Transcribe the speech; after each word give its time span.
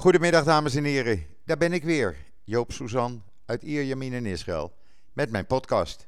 Goedemiddag 0.00 0.44
dames 0.44 0.74
en 0.74 0.84
heren, 0.84 1.26
daar 1.44 1.56
ben 1.56 1.72
ik 1.72 1.84
weer, 1.84 2.16
Joop 2.44 2.72
Suzan 2.72 3.22
uit 3.44 3.62
Ierjamin 3.62 4.12
in 4.12 4.26
Israël, 4.26 4.72
met 5.12 5.30
mijn 5.30 5.46
podcast. 5.46 6.06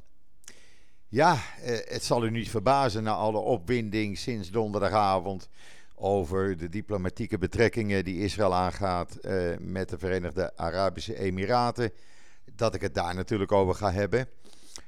Ja, 1.08 1.32
eh, 1.62 1.78
het 1.84 2.04
zal 2.04 2.24
u 2.24 2.30
niet 2.30 2.50
verbazen 2.50 3.02
na 3.02 3.12
alle 3.12 3.38
opwinding 3.38 4.18
sinds 4.18 4.50
donderdagavond 4.50 5.48
over 5.94 6.56
de 6.56 6.68
diplomatieke 6.68 7.38
betrekkingen 7.38 8.04
die 8.04 8.22
Israël 8.24 8.54
aangaat 8.54 9.14
eh, 9.14 9.56
met 9.58 9.88
de 9.88 9.98
Verenigde 9.98 10.56
Arabische 10.56 11.18
Emiraten, 11.18 11.92
dat 12.54 12.74
ik 12.74 12.80
het 12.80 12.94
daar 12.94 13.14
natuurlijk 13.14 13.52
over 13.52 13.74
ga 13.74 13.92
hebben. 13.92 14.28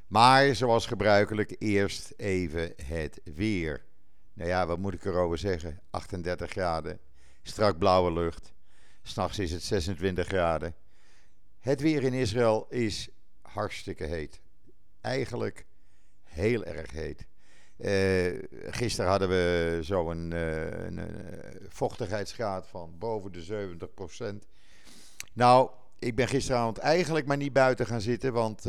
Maar 0.07 0.55
zoals 0.55 0.87
gebruikelijk 0.87 1.57
eerst 1.59 2.13
even 2.17 2.73
het 2.83 3.21
weer. 3.25 3.85
Nou 4.33 4.49
ja, 4.49 4.67
wat 4.67 4.79
moet 4.79 4.95
ik 4.95 5.05
erover 5.05 5.39
zeggen? 5.39 5.81
38 5.91 6.51
graden, 6.51 7.01
strak 7.43 7.79
blauwe 7.79 8.13
lucht. 8.13 8.54
S'nachts 9.07 9.39
is 9.39 9.51
het 9.53 9.63
26 9.63 10.27
graden. 10.27 10.75
Het 11.59 11.81
weer 11.81 12.03
in 12.03 12.13
Israël 12.13 12.67
is 12.69 13.09
hartstikke 13.43 14.05
heet. 14.05 14.41
Eigenlijk 15.01 15.67
heel 16.23 16.65
erg 16.65 16.91
heet. 16.91 17.27
Uh, 17.77 18.43
gisteren 18.73 19.11
hadden 19.11 19.29
we 19.29 19.79
zo'n 19.81 20.31
uh, 20.31 20.65
een, 20.65 20.99
een 20.99 21.57
vochtigheidsgraad 21.69 22.67
van 22.67 22.99
boven 22.99 23.33
de 23.33 23.79
70%. 24.43 24.47
Nou, 25.33 25.71
ik 25.99 26.15
ben 26.15 26.29
gisteravond 26.29 26.79
eigenlijk 26.79 27.27
maar 27.27 27.37
niet 27.37 27.53
buiten 27.53 27.87
gaan 27.87 28.01
zitten, 28.01 28.33
want 28.33 28.65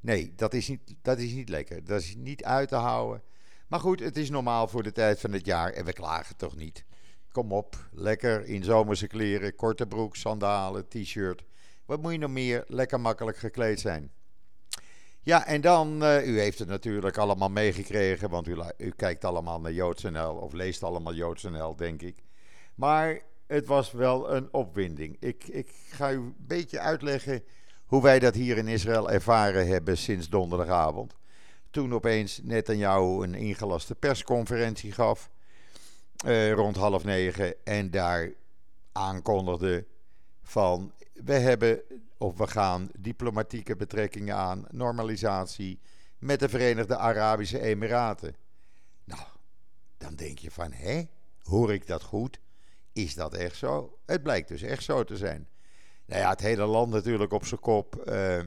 nee, 0.00 0.32
dat 0.36 0.54
is, 0.54 0.68
niet, 0.68 0.94
dat 1.02 1.18
is 1.18 1.32
niet 1.32 1.48
lekker. 1.48 1.84
Dat 1.84 2.00
is 2.00 2.14
niet 2.16 2.44
uit 2.44 2.68
te 2.68 2.76
houden. 2.76 3.22
Maar 3.66 3.80
goed, 3.80 4.00
het 4.00 4.16
is 4.16 4.30
normaal 4.30 4.68
voor 4.68 4.82
de 4.82 4.92
tijd 4.92 5.20
van 5.20 5.32
het 5.32 5.46
jaar 5.46 5.72
en 5.72 5.84
we 5.84 5.92
klagen 5.92 6.36
toch 6.36 6.56
niet. 6.56 6.84
Kom 7.32 7.52
op, 7.52 7.76
lekker 7.92 8.44
in 8.44 8.64
zomerse 8.64 9.06
kleren, 9.06 9.54
korte 9.54 9.86
broek, 9.86 10.16
sandalen, 10.16 10.88
t-shirt. 10.88 11.44
Wat 11.86 12.02
moet 12.02 12.12
je 12.12 12.18
nog 12.18 12.30
meer? 12.30 12.64
Lekker 12.66 13.00
makkelijk 13.00 13.36
gekleed 13.36 13.80
zijn. 13.80 14.10
Ja, 15.22 15.46
en 15.46 15.60
dan, 15.60 16.02
uh, 16.02 16.26
u 16.26 16.40
heeft 16.40 16.58
het 16.58 16.68
natuurlijk 16.68 17.18
allemaal 17.18 17.48
meegekregen, 17.48 18.30
want 18.30 18.46
u, 18.48 18.56
u 18.78 18.90
kijkt 18.96 19.24
allemaal 19.24 19.60
naar 19.60 19.72
JoodsNL 19.72 20.34
of 20.34 20.52
leest 20.52 20.82
allemaal 20.82 21.14
JoodsNL, 21.14 21.76
denk 21.76 22.02
ik. 22.02 22.22
Maar 22.74 23.20
het 23.46 23.66
was 23.66 23.92
wel 23.92 24.32
een 24.32 24.48
opwinding. 24.52 25.16
Ik, 25.20 25.44
ik 25.48 25.68
ga 25.90 26.12
u 26.12 26.16
een 26.16 26.34
beetje 26.38 26.78
uitleggen 26.78 27.42
hoe 27.86 28.02
wij 28.02 28.18
dat 28.18 28.34
hier 28.34 28.56
in 28.56 28.68
Israël 28.68 29.10
ervaren 29.10 29.66
hebben 29.66 29.98
sinds 29.98 30.28
donderdagavond. 30.28 31.14
Toen 31.70 31.94
opeens 31.94 32.40
Netanyahu 32.42 33.22
een 33.22 33.34
ingelaste 33.34 33.94
persconferentie 33.94 34.92
gaf, 34.92 35.30
uh, 36.26 36.52
rond 36.52 36.76
half 36.76 37.04
negen, 37.04 37.54
en 37.64 37.90
daar 37.90 38.32
aankondigde 38.92 39.86
van 40.42 40.92
we 41.12 41.32
hebben 41.32 41.82
of 42.18 42.36
we 42.36 42.46
gaan 42.46 42.90
diplomatieke 42.98 43.76
betrekkingen 43.76 44.36
aan, 44.36 44.66
normalisatie 44.70 45.80
met 46.18 46.40
de 46.40 46.48
Verenigde 46.48 46.96
Arabische 46.96 47.60
Emiraten. 47.60 48.36
Nou, 49.04 49.22
dan 49.98 50.14
denk 50.14 50.38
je 50.38 50.50
van, 50.50 50.72
hé, 50.72 51.08
hoor 51.42 51.72
ik 51.72 51.86
dat 51.86 52.02
goed? 52.02 52.40
Is 52.92 53.14
dat 53.14 53.34
echt 53.34 53.56
zo? 53.56 53.98
Het 54.06 54.22
blijkt 54.22 54.48
dus 54.48 54.62
echt 54.62 54.82
zo 54.82 55.04
te 55.04 55.16
zijn. 55.16 55.48
Nou 56.06 56.20
ja, 56.20 56.30
het 56.30 56.40
hele 56.40 56.66
land 56.66 56.92
natuurlijk 56.92 57.32
op 57.32 57.44
zijn 57.44 57.60
kop. 57.60 58.02
Uh, 58.08 58.42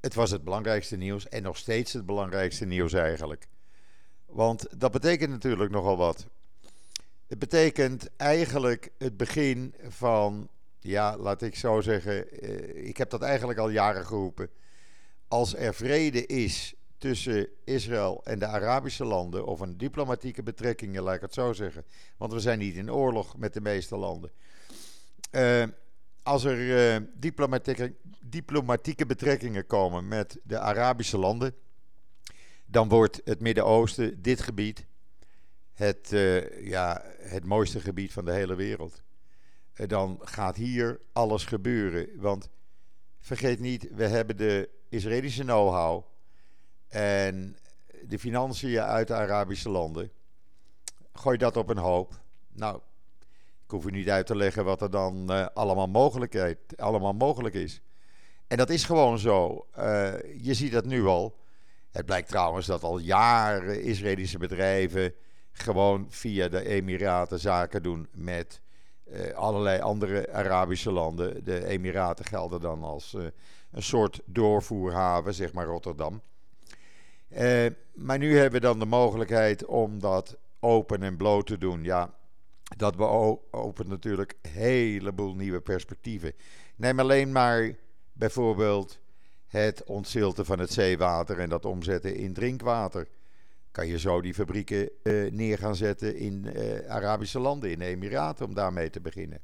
het 0.00 0.14
was 0.14 0.30
het 0.30 0.44
belangrijkste 0.44 0.96
nieuws 0.96 1.28
en 1.28 1.42
nog 1.42 1.56
steeds 1.56 1.92
het 1.92 2.06
belangrijkste 2.06 2.64
nieuws 2.64 2.92
eigenlijk. 2.92 3.48
Want 4.28 4.80
dat 4.80 4.92
betekent 4.92 5.30
natuurlijk 5.30 5.70
nogal 5.70 5.96
wat. 5.96 6.26
Het 7.26 7.38
betekent 7.38 8.16
eigenlijk 8.16 8.90
het 8.98 9.16
begin 9.16 9.74
van 9.88 10.48
ja, 10.80 11.16
laat 11.16 11.42
ik 11.42 11.56
zo 11.56 11.80
zeggen, 11.80 12.30
eh, 12.40 12.86
ik 12.86 12.96
heb 12.96 13.10
dat 13.10 13.22
eigenlijk 13.22 13.58
al 13.58 13.68
jaren 13.68 14.06
geroepen. 14.06 14.50
Als 15.28 15.54
er 15.54 15.74
vrede 15.74 16.26
is 16.26 16.74
tussen 16.98 17.48
Israël 17.64 18.20
en 18.24 18.38
de 18.38 18.46
Arabische 18.46 19.04
landen, 19.04 19.46
of 19.46 19.60
een 19.60 19.76
diplomatieke 19.76 20.42
betrekkingen, 20.42 21.02
laat 21.02 21.14
ik 21.14 21.20
het 21.20 21.34
zo 21.34 21.52
zeggen, 21.52 21.84
want 22.16 22.32
we 22.32 22.40
zijn 22.40 22.58
niet 22.58 22.74
in 22.74 22.92
oorlog 22.92 23.36
met 23.36 23.54
de 23.54 23.60
meeste 23.60 23.96
landen. 23.96 24.30
Uh, 25.30 25.64
als 26.22 26.44
er 26.44 26.58
uh, 26.58 27.06
diplomatieke, 27.14 27.94
diplomatieke 28.20 29.06
betrekkingen 29.06 29.66
komen 29.66 30.08
met 30.08 30.38
de 30.42 30.58
Arabische 30.58 31.18
landen, 31.18 31.54
dan 32.70 32.88
wordt 32.88 33.20
het 33.24 33.40
Midden-Oosten, 33.40 34.22
dit 34.22 34.40
gebied, 34.40 34.86
het, 35.74 36.12
uh, 36.12 36.66
ja, 36.66 37.02
het 37.18 37.44
mooiste 37.44 37.80
gebied 37.80 38.12
van 38.12 38.24
de 38.24 38.32
hele 38.32 38.54
wereld. 38.54 39.02
Eh, 39.72 39.88
dan 39.88 40.18
gaat 40.22 40.56
hier 40.56 41.00
alles 41.12 41.44
gebeuren. 41.44 42.08
Want 42.16 42.48
vergeet 43.20 43.60
niet, 43.60 43.88
we 43.94 44.06
hebben 44.06 44.36
de 44.36 44.68
Israëlische 44.88 45.42
know-how 45.42 46.04
en 46.88 47.56
de 48.02 48.18
financiën 48.18 48.80
uit 48.80 49.06
de 49.06 49.14
Arabische 49.14 49.68
landen. 49.68 50.10
Gooi 51.12 51.38
dat 51.38 51.56
op 51.56 51.68
een 51.68 51.78
hoop. 51.78 52.20
Nou, 52.52 52.80
ik 53.64 53.70
hoef 53.70 53.86
u 53.86 53.90
niet 53.90 54.08
uit 54.08 54.26
te 54.26 54.36
leggen 54.36 54.64
wat 54.64 54.82
er 54.82 54.90
dan 54.90 55.32
uh, 55.32 55.46
allemaal, 55.54 55.88
mogelijkheid, 55.88 56.58
allemaal 56.76 57.12
mogelijk 57.14 57.54
is. 57.54 57.80
En 58.46 58.56
dat 58.56 58.70
is 58.70 58.84
gewoon 58.84 59.18
zo. 59.18 59.66
Je 60.38 60.54
ziet 60.54 60.72
dat 60.72 60.84
nu 60.84 61.04
al. 61.04 61.36
Het 61.90 62.06
blijkt 62.06 62.28
trouwens 62.28 62.66
dat 62.66 62.82
al 62.82 62.98
jaren 62.98 63.82
Israëlische 63.82 64.38
bedrijven 64.38 65.14
gewoon 65.52 66.06
via 66.08 66.48
de 66.48 66.64
Emiraten 66.64 67.40
zaken 67.40 67.82
doen 67.82 68.08
met 68.12 68.60
uh, 69.04 69.32
allerlei 69.32 69.80
andere 69.80 70.32
Arabische 70.32 70.92
landen. 70.92 71.44
De 71.44 71.66
Emiraten 71.66 72.24
gelden 72.24 72.60
dan 72.60 72.82
als 72.82 73.14
uh, 73.14 73.24
een 73.70 73.82
soort 73.82 74.20
doorvoerhaven, 74.24 75.34
zeg 75.34 75.52
maar 75.52 75.66
Rotterdam. 75.66 76.22
Uh, 77.28 77.66
maar 77.94 78.18
nu 78.18 78.36
hebben 78.36 78.60
we 78.60 78.66
dan 78.66 78.78
de 78.78 78.86
mogelijkheid 78.86 79.64
om 79.64 80.00
dat 80.00 80.36
open 80.60 81.02
en 81.02 81.16
bloot 81.16 81.46
te 81.46 81.58
doen. 81.58 81.84
Ja, 81.84 82.14
dat 82.76 82.98
opent 83.50 83.88
natuurlijk 83.88 84.34
een 84.42 84.50
heleboel 84.50 85.34
nieuwe 85.34 85.60
perspectieven. 85.60 86.32
Neem 86.76 87.00
alleen 87.00 87.32
maar 87.32 87.74
bijvoorbeeld 88.12 89.00
het 89.48 89.84
ontzilten 89.84 90.44
van 90.44 90.58
het 90.58 90.72
zeewater 90.72 91.38
en 91.38 91.48
dat 91.48 91.64
omzetten 91.64 92.14
in 92.14 92.32
drinkwater 92.32 93.08
kan 93.70 93.86
je 93.86 93.98
zo 93.98 94.20
die 94.20 94.34
fabrieken 94.34 94.90
uh, 95.02 95.30
neer 95.30 95.58
gaan 95.58 95.76
zetten 95.76 96.16
in 96.16 96.44
uh, 96.44 96.88
Arabische 96.88 97.38
landen, 97.38 97.70
in 97.70 97.78
de 97.78 97.84
Emiraten, 97.84 98.46
om 98.46 98.54
daarmee 98.54 98.90
te 98.90 99.00
beginnen. 99.00 99.40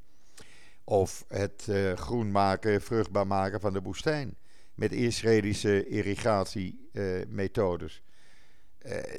Of 0.85 1.25
het 1.29 1.67
uh, 1.71 1.93
groen 1.93 2.31
maken, 2.31 2.83
vruchtbaar 2.83 3.27
maken 3.27 3.61
van 3.61 3.73
de 3.73 3.83
woestijn 3.83 4.37
met 4.75 4.93
Israëlische 4.93 5.89
irrigatiemethodes. 5.89 8.03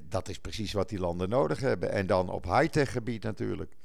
dat 0.03 0.29
is 0.29 0.39
precies 0.39 0.73
wat 0.73 0.89
die 0.89 0.99
landen 0.99 1.29
nodig 1.29 1.59
hebben. 1.59 1.91
En 1.91 2.07
dan 2.07 2.29
op 2.29 2.43
high-tech 2.43 2.91
gebied 2.91 3.23
natuurlijk. 3.23 3.75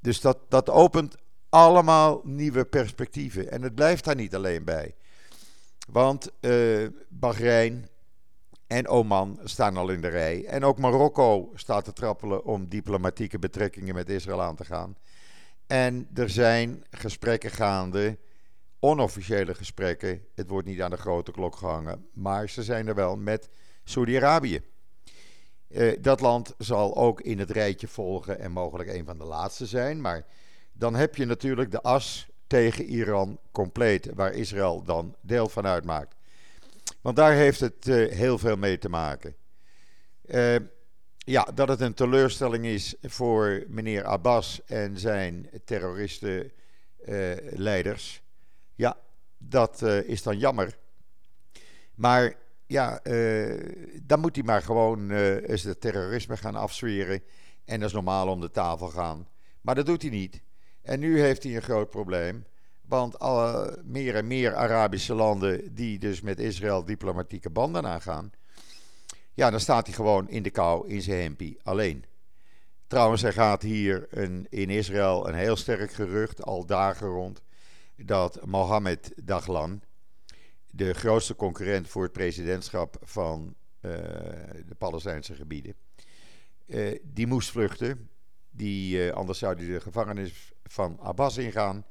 dus 0.00 0.20
dat, 0.20 0.38
dat 0.48 0.70
opent 0.70 1.16
allemaal 1.48 2.20
nieuwe 2.24 2.64
perspectieven. 2.64 3.50
En 3.50 3.62
het 3.62 3.74
blijft 3.74 4.04
daar 4.04 4.14
niet 4.14 4.34
alleen 4.34 4.64
bij. 4.64 4.94
Want 5.90 6.30
Bahrein, 7.08 7.88
en 8.68 8.88
Oman 8.88 9.40
staan 9.44 9.76
al 9.76 9.88
in 9.88 10.00
de 10.00 10.08
rij. 10.08 10.44
En 10.44 10.64
ook 10.64 10.78
Marokko 10.78 11.52
staat 11.54 11.84
te 11.84 11.92
trappelen 11.92 12.44
om 12.44 12.68
diplomatieke 12.68 13.38
betrekkingen 13.38 13.94
met 13.94 14.08
Israël 14.08 14.42
aan 14.42 14.56
te 14.56 14.64
gaan. 14.64 14.96
En 15.66 16.08
er 16.14 16.30
zijn 16.30 16.84
gesprekken 16.90 17.50
gaande, 17.50 18.18
onofficiële 18.80 19.54
gesprekken. 19.54 20.26
Het 20.34 20.48
wordt 20.48 20.66
niet 20.66 20.80
aan 20.82 20.90
de 20.90 20.96
grote 20.96 21.30
klok 21.30 21.56
gehangen, 21.56 22.08
maar 22.12 22.48
ze 22.48 22.62
zijn 22.62 22.86
er 22.86 22.94
wel 22.94 23.16
met 23.16 23.48
Saudi-Arabië. 23.84 24.60
Uh, 25.68 25.96
dat 26.00 26.20
land 26.20 26.54
zal 26.58 26.96
ook 26.96 27.20
in 27.20 27.38
het 27.38 27.50
rijtje 27.50 27.88
volgen 27.88 28.38
en 28.38 28.52
mogelijk 28.52 28.88
een 28.88 29.04
van 29.04 29.18
de 29.18 29.24
laatste 29.24 29.66
zijn. 29.66 30.00
Maar 30.00 30.26
dan 30.72 30.94
heb 30.94 31.16
je 31.16 31.24
natuurlijk 31.24 31.70
de 31.70 31.82
as 31.82 32.28
tegen 32.48 32.84
Iran 32.84 33.38
compleet, 33.52 34.10
waar 34.14 34.32
Israël 34.32 34.82
dan 34.82 35.16
deel 35.20 35.48
van 35.48 35.66
uitmaakt. 35.66 36.16
Want 37.00 37.16
daar 37.16 37.32
heeft 37.32 37.60
het 37.60 37.86
uh, 37.86 38.12
heel 38.12 38.38
veel 38.38 38.56
mee 38.56 38.78
te 38.78 38.88
maken. 38.88 39.36
Uh, 40.26 40.56
ja, 41.16 41.48
dat 41.54 41.68
het 41.68 41.80
een 41.80 41.94
teleurstelling 41.94 42.64
is 42.64 42.94
voor 43.02 43.64
meneer 43.68 44.04
Abbas 44.04 44.60
en 44.66 44.98
zijn 44.98 45.50
terroristenleiders. 45.64 48.14
Uh, 48.14 48.20
ja, 48.74 48.96
dat 49.38 49.82
is 49.82 50.22
dan 50.22 50.38
jammer. 50.38 50.78
Maar 51.94 52.34
ja, 52.66 53.00
dan 54.02 54.20
moet 54.20 54.36
hij 54.36 54.44
maar 54.44 54.62
gewoon 54.62 55.10
eens 55.10 55.62
het 55.62 55.80
terrorisme 55.80 56.36
gaan 56.36 56.54
afzweren. 56.54 57.22
En 57.64 57.82
is 57.82 57.92
normaal 57.92 58.28
om 58.28 58.40
de 58.40 58.50
tafel 58.50 58.88
gaan. 58.88 59.28
Maar 59.60 59.74
dat 59.74 59.86
doet 59.86 60.02
hij 60.02 60.10
niet. 60.10 60.40
En 60.88 61.00
nu 61.00 61.20
heeft 61.20 61.42
hij 61.42 61.56
een 61.56 61.62
groot 61.62 61.90
probleem. 61.90 62.44
Want 62.80 63.18
alle, 63.18 63.82
meer 63.84 64.14
en 64.14 64.26
meer 64.26 64.54
Arabische 64.54 65.14
landen 65.14 65.74
die 65.74 65.98
dus 65.98 66.20
met 66.20 66.38
Israël 66.38 66.84
diplomatieke 66.84 67.50
banden 67.50 67.86
aangaan. 67.86 68.32
Ja, 69.34 69.50
dan 69.50 69.60
staat 69.60 69.86
hij 69.86 69.94
gewoon 69.94 70.28
in 70.28 70.42
de 70.42 70.50
kou 70.50 70.88
in 70.88 71.02
zijn 71.02 71.22
hempie 71.22 71.58
alleen. 71.62 72.04
Trouwens, 72.86 73.22
er 73.22 73.32
gaat 73.32 73.62
hier 73.62 74.06
in 74.48 74.70
Israël 74.70 75.28
een 75.28 75.34
heel 75.34 75.56
sterk 75.56 75.92
gerucht, 75.92 76.42
al 76.42 76.66
dagen 76.66 77.06
rond, 77.06 77.42
dat 77.96 78.46
Mohammed 78.46 79.12
Daglan, 79.16 79.82
de 80.70 80.94
grootste 80.94 81.36
concurrent 81.36 81.88
voor 81.88 82.02
het 82.02 82.12
presidentschap 82.12 82.96
van 83.02 83.54
uh, 83.80 83.92
de 84.66 84.74
Palestijnse 84.78 85.34
gebieden, 85.34 85.74
uh, 86.66 86.98
die 87.02 87.26
moest 87.26 87.50
vluchten. 87.50 88.08
Die, 88.58 89.06
uh, 89.06 89.12
anders 89.12 89.38
zou 89.38 89.56
hij 89.56 89.66
de 89.66 89.80
gevangenis 89.80 90.52
van 90.64 90.98
Abbas 91.00 91.36
ingaan. 91.36 91.84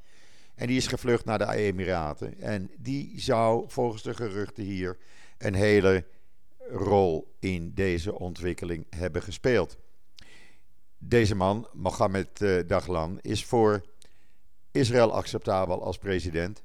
En 0.54 0.66
die 0.66 0.76
is 0.76 0.86
gevlucht 0.86 1.24
naar 1.24 1.38
de 1.38 1.52
Emiraten. 1.52 2.40
En 2.40 2.70
die 2.78 3.20
zou 3.20 3.64
volgens 3.68 4.02
de 4.02 4.14
geruchten 4.14 4.64
hier 4.64 4.96
een 5.38 5.54
hele 5.54 6.06
rol 6.70 7.34
in 7.38 7.74
deze 7.74 8.18
ontwikkeling 8.18 8.86
hebben 8.90 9.22
gespeeld. 9.22 9.76
Deze 10.98 11.34
man, 11.34 11.68
Mohammed 11.72 12.40
uh, 12.40 12.66
Daglan, 12.66 13.18
is 13.20 13.44
voor 13.44 13.84
Israël 14.70 15.12
acceptabel 15.12 15.82
als 15.82 15.98
president. 15.98 16.62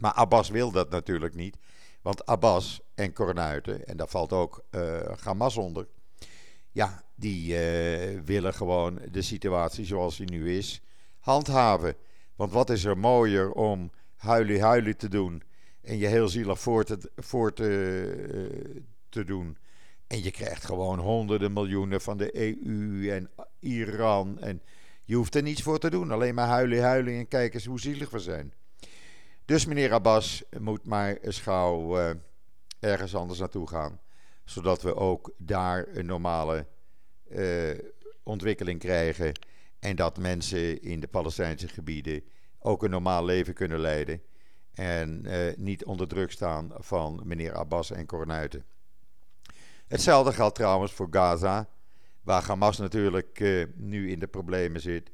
Maar 0.00 0.12
Abbas 0.12 0.48
wil 0.48 0.70
dat 0.70 0.90
natuurlijk 0.90 1.34
niet. 1.34 1.56
Want 2.02 2.26
Abbas 2.26 2.80
en 2.94 3.12
Kornuiten, 3.12 3.86
en 3.86 3.96
daar 3.96 4.08
valt 4.08 4.32
ook 4.32 4.64
uh, 4.70 5.00
Hamas 5.22 5.56
onder. 5.56 5.86
Ja, 6.76 7.02
die 7.14 7.52
uh, 7.52 8.20
willen 8.24 8.54
gewoon 8.54 8.98
de 9.10 9.22
situatie 9.22 9.84
zoals 9.84 10.16
die 10.16 10.30
nu 10.30 10.56
is 10.56 10.82
handhaven. 11.18 11.94
Want 12.34 12.52
wat 12.52 12.70
is 12.70 12.84
er 12.84 12.98
mooier 12.98 13.52
om 13.52 13.90
huilie 14.16 14.62
huilie 14.62 14.96
te 14.96 15.08
doen 15.08 15.42
en 15.82 15.98
je 15.98 16.06
heel 16.06 16.28
zielig 16.28 16.60
voor 16.60 16.84
te, 16.84 17.10
voor 17.16 17.52
te, 17.52 17.68
te 19.08 19.24
doen. 19.24 19.58
En 20.06 20.22
je 20.22 20.30
krijgt 20.30 20.64
gewoon 20.64 20.98
honderden 20.98 21.52
miljoenen 21.52 22.00
van 22.00 22.16
de 22.16 22.58
EU 22.60 23.10
en 23.10 23.30
Iran. 23.58 24.38
En 24.38 24.62
je 25.04 25.14
hoeft 25.14 25.34
er 25.34 25.42
niets 25.42 25.62
voor 25.62 25.78
te 25.78 25.90
doen. 25.90 26.10
Alleen 26.10 26.34
maar 26.34 26.48
huilen, 26.48 26.82
huilen 26.82 27.14
en 27.14 27.28
kijken 27.28 27.54
eens 27.54 27.68
hoe 27.68 27.80
zielig 27.80 28.10
we 28.10 28.18
zijn. 28.18 28.52
Dus 29.44 29.66
meneer 29.66 29.92
Abbas 29.92 30.44
moet 30.60 30.86
maar 30.86 31.18
gauw 31.22 31.98
uh, 31.98 32.10
ergens 32.80 33.14
anders 33.14 33.38
naartoe 33.38 33.68
gaan. 33.68 34.00
Zodat 34.46 34.82
we 34.82 34.94
ook 34.94 35.34
daar 35.38 35.86
een 35.88 36.06
normale 36.06 36.66
uh, 37.28 37.78
ontwikkeling 38.22 38.80
krijgen. 38.80 39.32
En 39.78 39.96
dat 39.96 40.18
mensen 40.18 40.82
in 40.82 41.00
de 41.00 41.06
Palestijnse 41.06 41.68
gebieden 41.68 42.22
ook 42.58 42.82
een 42.82 42.90
normaal 42.90 43.24
leven 43.24 43.54
kunnen 43.54 43.80
leiden. 43.80 44.22
En 44.74 45.22
uh, 45.26 45.56
niet 45.56 45.84
onder 45.84 46.08
druk 46.08 46.30
staan 46.30 46.72
van 46.78 47.20
meneer 47.24 47.54
Abbas 47.54 47.90
en 47.90 48.06
Kornuiten. 48.06 48.64
Hetzelfde 49.86 50.32
geldt 50.32 50.54
trouwens 50.54 50.92
voor 50.92 51.08
Gaza, 51.10 51.68
waar 52.22 52.44
Hamas 52.44 52.78
natuurlijk 52.78 53.40
uh, 53.40 53.66
nu 53.74 54.10
in 54.10 54.18
de 54.18 54.26
problemen 54.26 54.80
zit. 54.80 55.10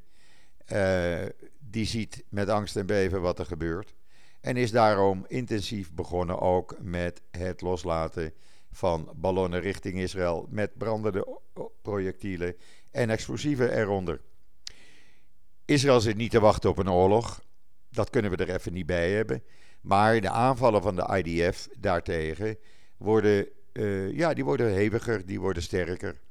Die 1.59 1.85
ziet 1.85 2.23
met 2.29 2.49
angst 2.49 2.75
en 2.75 2.85
beven 2.85 3.21
wat 3.21 3.39
er 3.39 3.45
gebeurt. 3.45 3.93
En 4.41 4.57
is 4.57 4.71
daarom 4.71 5.25
intensief 5.27 5.93
begonnen 5.93 6.39
ook 6.39 6.75
met 6.81 7.21
het 7.31 7.61
loslaten 7.61 8.33
van 8.73 9.11
ballonnen 9.15 9.61
richting 9.61 9.99
Israël. 9.99 10.47
Met 10.49 10.77
brandende 10.77 11.39
projectielen 11.81 12.55
en 12.91 13.09
explosieven 13.09 13.77
eronder. 13.77 14.21
Israël 15.65 16.01
zit 16.01 16.17
niet 16.17 16.31
te 16.31 16.39
wachten 16.39 16.69
op 16.69 16.77
een 16.77 16.89
oorlog. 16.89 17.41
Dat 17.89 18.09
kunnen 18.09 18.31
we 18.31 18.37
er 18.37 18.55
even 18.55 18.73
niet 18.73 18.85
bij 18.85 19.11
hebben. 19.11 19.43
Maar 19.81 20.21
de 20.21 20.29
aanvallen 20.29 20.81
van 20.81 20.95
de 20.95 21.21
IDF 21.23 21.67
daartegen 21.79 22.57
worden 22.97 23.47
uh, 23.73 24.11
ja, 24.11 24.33
die 24.33 24.43
worden 24.43 24.73
heviger, 24.73 25.25
die 25.25 25.39
worden 25.39 25.63
sterker. 25.63 26.21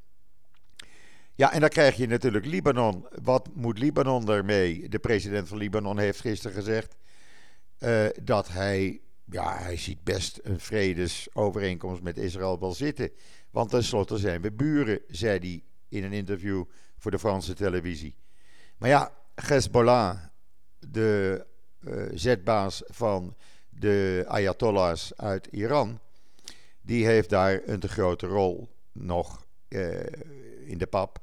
Ja, 1.34 1.52
en 1.52 1.60
dan 1.60 1.68
krijg 1.68 1.96
je 1.96 2.06
natuurlijk 2.06 2.46
Libanon. 2.46 3.06
Wat 3.22 3.48
moet 3.54 3.78
Libanon 3.78 4.24
daarmee? 4.24 4.88
De 4.88 4.98
president 4.98 5.48
van 5.48 5.58
Libanon 5.58 5.98
heeft 5.98 6.20
gisteren 6.20 6.56
gezegd 6.56 6.96
uh, 7.78 8.06
dat 8.22 8.48
hij, 8.48 9.00
ja, 9.32 9.58
hij 9.58 9.76
ziet 9.76 10.04
best 10.04 10.40
een 10.42 10.60
vredesovereenkomst 10.60 12.02
met 12.02 12.16
Israël 12.16 12.58
wel 12.58 12.72
zitten. 12.72 13.10
Want 13.50 13.70
tenslotte 13.70 14.18
zijn 14.18 14.42
we 14.42 14.52
buren, 14.52 15.00
zei 15.08 15.38
hij 15.38 15.62
in 15.88 16.04
een 16.04 16.12
interview 16.12 16.64
voor 16.98 17.10
de 17.10 17.18
Franse 17.18 17.54
televisie. 17.54 18.14
Maar 18.76 18.88
ja, 18.88 19.12
Hezbollah, 19.34 20.18
de 20.78 21.46
uh, 21.80 22.04
zetbaas 22.14 22.82
van 22.86 23.36
de 23.68 24.24
Ayatollahs 24.26 25.16
uit 25.16 25.46
Iran 25.46 26.00
die 26.82 27.06
heeft 27.06 27.28
daar 27.28 27.60
een 27.64 27.80
te 27.80 27.88
grote 27.88 28.26
rol 28.26 28.68
nog 28.92 29.46
uh, 29.68 30.00
in 30.64 30.78
de 30.78 30.86
pap. 30.86 31.18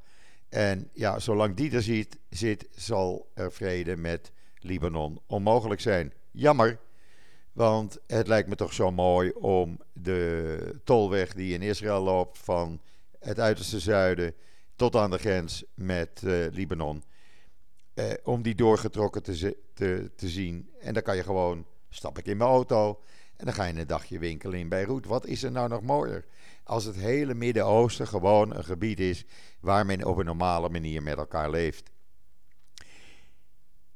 En 0.50 0.89
ja, 0.94 1.19
zolang 1.19 1.56
die 1.56 1.71
er 1.71 1.81
zit, 1.81 2.17
zit, 2.29 2.67
zal 2.71 3.31
er 3.33 3.51
vrede 3.51 3.95
met 3.95 4.31
Libanon 4.56 5.21
onmogelijk 5.27 5.81
zijn. 5.81 6.13
Jammer, 6.31 6.79
want 7.54 7.98
het 8.07 8.28
lijkt 8.28 8.50
me 8.50 8.56
toch 8.56 8.74
zo 8.74 8.92
mooi 8.92 9.31
om 9.31 9.80
de 9.94 10.80
tolweg 10.84 11.34
die 11.34 11.54
in 11.54 11.62
Israël 11.62 12.01
loopt 12.01 12.38
van 12.38 12.81
het 13.19 13.40
uiterste 13.40 13.80
zuiden 13.80 14.34
tot 14.75 14.96
aan 14.96 15.12
de 15.12 15.18
grens 15.18 15.63
met 15.74 16.22
uh, 16.24 16.46
Libanon. 16.51 17.04
Uh, 17.96 18.06
om 18.24 18.42
die 18.42 18.56
doorgetrokken 18.56 19.24
te, 19.24 19.57
te, 19.74 20.12
te 20.16 20.30
zien. 20.30 20.69
En 20.80 20.94
dan 20.94 21.04
kan 21.04 21.16
je 21.16 21.24
gewoon, 21.24 21.66
stap 21.90 22.18
ik 22.18 22.25
in 22.25 22.38
mijn 22.38 22.50
auto 22.50 23.00
en 23.36 23.46
dan 23.46 23.54
ga 23.54 23.63
je 23.63 23.80
een 23.80 23.88
dagje 23.88 24.19
winkelen 24.19 24.60
in 24.60 24.69
Beirut. 24.69 25.06
Wat 25.06 25.25
is 25.25 25.44
er 25.44 25.52
nou 25.52 25.69
nog 25.69 25.81
mooier? 25.81 26.25
Als 26.63 26.86
het 26.86 26.95
hele 26.95 27.34
Midden-Oosten 27.34 28.07
gewoon 28.07 28.56
een 28.56 28.63
gebied 28.63 29.00
is 29.00 29.25
waar 29.60 29.86
men 29.86 30.06
op 30.06 30.18
een 30.18 30.25
normale 30.25 30.69
manier 30.69 31.04
met 31.04 31.18
elkaar 31.18 31.50
leeft. 31.50 31.90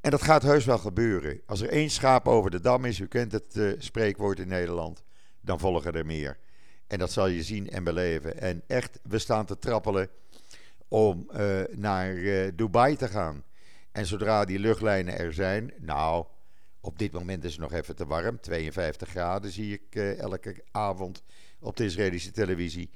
En 0.04 0.12
dat 0.12 0.22
gaat 0.22 0.44
heus 0.44 0.66
wel 0.66 0.78
gebeuren. 0.78 1.42
Als 1.46 1.62
er 1.62 1.70
één 1.70 1.90
schaap 1.90 2.28
over 2.28 2.52
de 2.52 2.60
dam 2.60 2.86
is, 2.86 3.00
u 3.00 3.08
kent 3.08 3.32
het 3.32 3.56
uh, 3.56 3.74
spreekwoord 3.78 4.40
in 4.40 4.48
Nederland, 4.48 5.04
dan 5.42 5.60
volgen 5.60 5.94
er 5.94 6.06
meer. 6.06 6.38
En 6.88 7.00
dat 7.00 7.12
zal 7.12 7.28
je 7.28 7.44
zien 7.44 7.70
en 7.70 7.84
beleven. 7.84 8.40
En 8.42 8.64
echt, 8.68 9.00
we 9.04 9.20
staan 9.20 9.46
te 9.46 9.60
trappelen 9.60 10.10
om 10.88 11.30
uh, 11.32 11.62
naar 11.72 12.14
uh, 12.14 12.52
Dubai 12.56 12.96
te 12.96 13.08
gaan. 13.08 13.44
En 13.92 14.06
zodra 14.06 14.46
die 14.46 14.60
luchtlijnen 14.60 15.18
er 15.18 15.34
zijn, 15.34 15.74
nou, 15.80 16.26
op 16.82 17.00
dit 17.00 17.12
moment 17.12 17.44
is 17.44 17.52
het 17.52 17.62
nog 17.62 17.74
even 17.74 17.96
te 17.96 18.06
warm. 18.06 18.40
52 18.40 19.10
graden 19.10 19.52
zie 19.52 19.74
ik 19.74 19.96
elke 20.18 20.64
avond 20.72 21.24
op 21.60 21.78
de 21.78 21.86
Israëlische 21.86 22.32
televisie. 22.32 22.90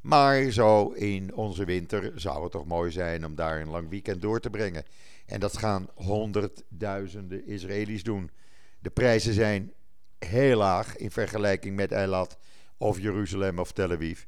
Maar 0.00 0.50
zo 0.50 0.88
in 0.88 1.34
onze 1.34 1.64
winter 1.64 2.12
zou 2.14 2.42
het 2.42 2.52
toch 2.52 2.66
mooi 2.66 2.90
zijn 2.90 3.26
om 3.26 3.34
daar 3.34 3.60
een 3.60 3.70
lang 3.70 3.88
weekend 3.88 4.22
door 4.22 4.40
te 4.40 4.50
brengen. 4.50 4.84
En 5.26 5.40
dat 5.40 5.58
gaan 5.58 5.88
honderdduizenden 5.94 7.46
Israëli's 7.46 8.02
doen. 8.02 8.30
De 8.78 8.90
prijzen 8.90 9.32
zijn 9.34 9.72
heel 10.18 10.56
laag 10.56 10.96
in 10.96 11.10
vergelijking 11.10 11.76
met 11.76 11.92
Eilat 11.92 12.38
of 12.76 13.00
Jeruzalem 13.00 13.58
of 13.58 13.72
Tel 13.72 13.90
Aviv. 13.90 14.24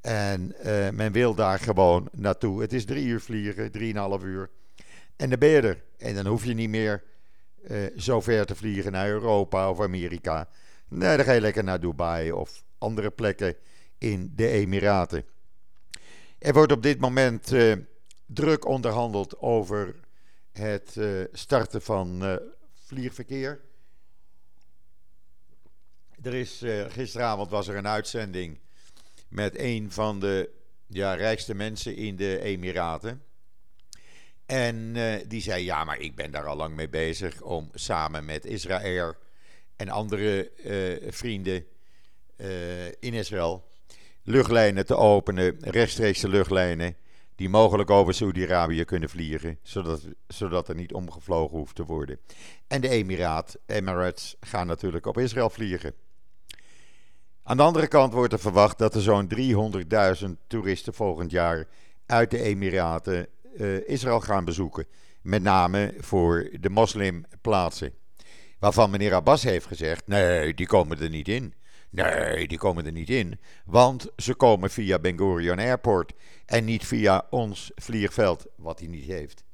En 0.00 0.54
uh, 0.64 0.90
men 0.90 1.12
wil 1.12 1.34
daar 1.34 1.58
gewoon 1.58 2.08
naartoe. 2.12 2.60
Het 2.60 2.72
is 2.72 2.84
drie 2.84 3.06
uur 3.06 3.20
vliegen, 3.20 3.72
drieënhalf 3.72 4.22
uur. 4.22 4.50
En 5.16 5.30
dan 5.30 5.38
ben 5.38 5.48
je 5.48 5.60
er. 5.60 5.82
En 5.98 6.14
dan 6.14 6.26
hoef 6.26 6.44
je 6.44 6.54
niet 6.54 6.68
meer 6.68 7.02
uh, 7.70 7.86
zo 7.96 8.20
ver 8.20 8.46
te 8.46 8.54
vliegen 8.54 8.92
naar 8.92 9.08
Europa 9.08 9.70
of 9.70 9.80
Amerika. 9.80 10.48
Nee, 10.88 11.16
dan 11.16 11.24
ga 11.24 11.32
je 11.32 11.40
lekker 11.40 11.64
naar 11.64 11.80
Dubai 11.80 12.32
of 12.32 12.64
andere 12.78 13.10
plekken 13.10 13.56
in 13.98 14.32
de 14.36 14.48
Emiraten. 14.48 15.24
Er 16.38 16.52
wordt 16.52 16.72
op 16.72 16.82
dit 16.82 17.00
moment 17.00 17.52
uh, 17.52 17.76
druk 18.26 18.64
onderhandeld 18.64 19.38
over 19.38 19.94
het 20.52 20.94
uh, 20.98 21.24
starten 21.32 21.82
van 21.82 22.40
vliegverkeer. 22.84 23.60
Er 26.22 26.34
is, 26.34 26.62
gisteravond 26.88 27.50
was 27.50 27.68
er 27.68 27.76
een 27.76 27.86
uitzending 27.86 28.58
met 29.28 29.58
een 29.58 29.92
van 29.92 30.20
de 30.20 30.50
ja, 30.86 31.14
rijkste 31.14 31.54
mensen 31.54 31.96
in 31.96 32.16
de 32.16 32.40
Emiraten. 32.40 33.22
En 34.46 34.92
die 35.28 35.42
zei: 35.42 35.64
Ja, 35.64 35.84
maar 35.84 35.98
ik 35.98 36.14
ben 36.14 36.30
daar 36.30 36.46
al 36.46 36.56
lang 36.56 36.74
mee 36.74 36.88
bezig 36.88 37.42
om 37.42 37.70
samen 37.74 38.24
met 38.24 38.44
Israël 38.44 39.14
en 39.76 39.88
andere 39.88 40.50
vrienden 41.10 41.66
in 43.00 43.14
Israël 43.14 43.66
luchtlijnen 44.26 44.86
te 44.86 44.96
openen, 44.96 45.56
rechtstreekse 45.60 46.28
luchtlijnen, 46.28 46.96
die 47.34 47.48
mogelijk 47.48 47.90
over 47.90 48.14
Saudi-Arabië 48.14 48.84
kunnen 48.84 49.08
vliegen, 49.08 49.58
zodat, 49.62 50.00
zodat 50.26 50.68
er 50.68 50.74
niet 50.74 50.92
omgevlogen 50.92 51.56
hoeft 51.56 51.74
te 51.74 51.84
worden. 51.84 52.18
En 52.66 52.80
de 52.80 52.88
Emiraat, 52.88 53.56
Emirates 53.66 54.36
gaan 54.40 54.66
natuurlijk 54.66 55.06
op 55.06 55.18
Israël 55.18 55.50
vliegen. 55.50 55.94
Aan 57.42 57.56
de 57.56 57.62
andere 57.62 57.86
kant 57.86 58.12
wordt 58.12 58.32
er 58.32 58.38
verwacht 58.38 58.78
dat 58.78 58.94
er 58.94 59.00
zo'n 59.00 59.32
300.000 60.22 60.26
toeristen 60.46 60.94
volgend 60.94 61.30
jaar 61.30 61.66
uit 62.06 62.30
de 62.30 62.40
Emiraten 62.40 63.26
uh, 63.56 63.88
Israël 63.88 64.20
gaan 64.20 64.44
bezoeken. 64.44 64.86
Met 65.22 65.42
name 65.42 65.94
voor 65.98 66.48
de 66.60 66.70
moslimplaatsen. 66.70 67.92
Waarvan 68.58 68.90
meneer 68.90 69.14
Abbas 69.14 69.42
heeft 69.42 69.66
gezegd: 69.66 70.06
nee, 70.06 70.54
die 70.54 70.66
komen 70.66 71.00
er 71.00 71.10
niet 71.10 71.28
in. 71.28 71.54
Nee, 71.90 72.48
die 72.48 72.58
komen 72.58 72.86
er 72.86 72.92
niet 72.92 73.10
in. 73.10 73.40
Want 73.64 74.06
ze 74.16 74.34
komen 74.34 74.70
via 74.70 74.98
Ben 74.98 75.18
Gurion 75.18 75.58
Airport 75.58 76.12
en 76.46 76.64
niet 76.64 76.86
via 76.86 77.26
ons 77.30 77.70
vliegveld, 77.74 78.46
wat 78.56 78.78
hij 78.78 78.88
niet 78.88 79.06
heeft. 79.06 79.44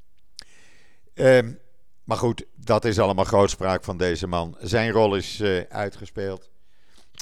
Um, 1.15 1.59
maar 2.05 2.17
goed, 2.17 2.45
dat 2.55 2.85
is 2.85 2.99
allemaal 2.99 3.25
grootspraak 3.25 3.85
van 3.85 3.97
deze 3.97 4.27
man. 4.27 4.57
Zijn 4.61 4.91
rol 4.91 5.17
is 5.17 5.41
uh, 5.41 5.61
uitgespeeld. 5.69 6.51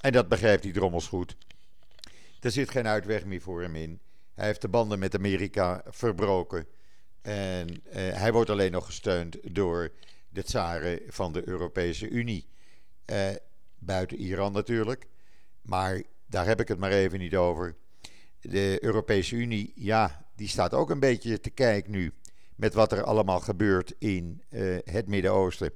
En 0.00 0.12
dat 0.12 0.28
begrijpt 0.28 0.64
hij 0.64 0.72
drommels 0.72 1.08
goed. 1.08 1.36
Er 2.40 2.50
zit 2.50 2.70
geen 2.70 2.86
uitweg 2.86 3.24
meer 3.24 3.40
voor 3.40 3.62
hem 3.62 3.76
in. 3.76 4.00
Hij 4.34 4.46
heeft 4.46 4.60
de 4.60 4.68
banden 4.68 4.98
met 4.98 5.14
Amerika 5.14 5.82
verbroken. 5.86 6.66
En 7.22 7.68
uh, 7.68 7.92
hij 7.92 8.32
wordt 8.32 8.50
alleen 8.50 8.72
nog 8.72 8.86
gesteund 8.86 9.54
door 9.54 9.92
de 10.28 10.42
tsaren 10.42 11.00
van 11.06 11.32
de 11.32 11.48
Europese 11.48 12.08
Unie. 12.08 12.46
Uh, 13.06 13.28
buiten 13.80 14.18
Iran 14.18 14.52
natuurlijk. 14.52 15.06
Maar 15.62 16.02
daar 16.26 16.46
heb 16.46 16.60
ik 16.60 16.68
het 16.68 16.78
maar 16.78 16.92
even 16.92 17.18
niet 17.18 17.36
over. 17.36 17.76
De 18.40 18.78
Europese 18.80 19.36
Unie, 19.36 19.72
ja, 19.74 20.26
die 20.36 20.48
staat 20.48 20.74
ook 20.74 20.90
een 20.90 21.00
beetje 21.00 21.40
te 21.40 21.50
kijken 21.50 21.90
nu 21.90 22.12
met 22.56 22.74
wat 22.74 22.92
er 22.92 23.04
allemaal 23.04 23.40
gebeurt 23.40 23.94
in 23.98 24.42
uh, 24.50 24.78
het 24.84 25.06
Midden-Oosten. 25.06 25.72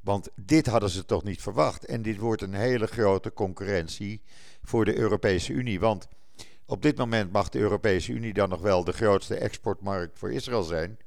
Want 0.00 0.28
dit 0.34 0.66
hadden 0.66 0.90
ze 0.90 1.04
toch 1.04 1.22
niet 1.22 1.42
verwacht. 1.42 1.84
En 1.84 2.02
dit 2.02 2.16
wordt 2.16 2.42
een 2.42 2.54
hele 2.54 2.86
grote 2.86 3.32
concurrentie 3.32 4.22
voor 4.62 4.84
de 4.84 4.96
Europese 4.96 5.52
Unie. 5.52 5.80
Want 5.80 6.08
op 6.66 6.82
dit 6.82 6.96
moment 6.96 7.32
mag 7.32 7.48
de 7.48 7.58
Europese 7.58 8.12
Unie 8.12 8.32
dan 8.32 8.48
nog 8.48 8.60
wel 8.60 8.84
de 8.84 8.92
grootste 8.92 9.36
exportmarkt 9.36 10.18
voor 10.18 10.32
Israël 10.32 10.62
zijn. 10.62 10.98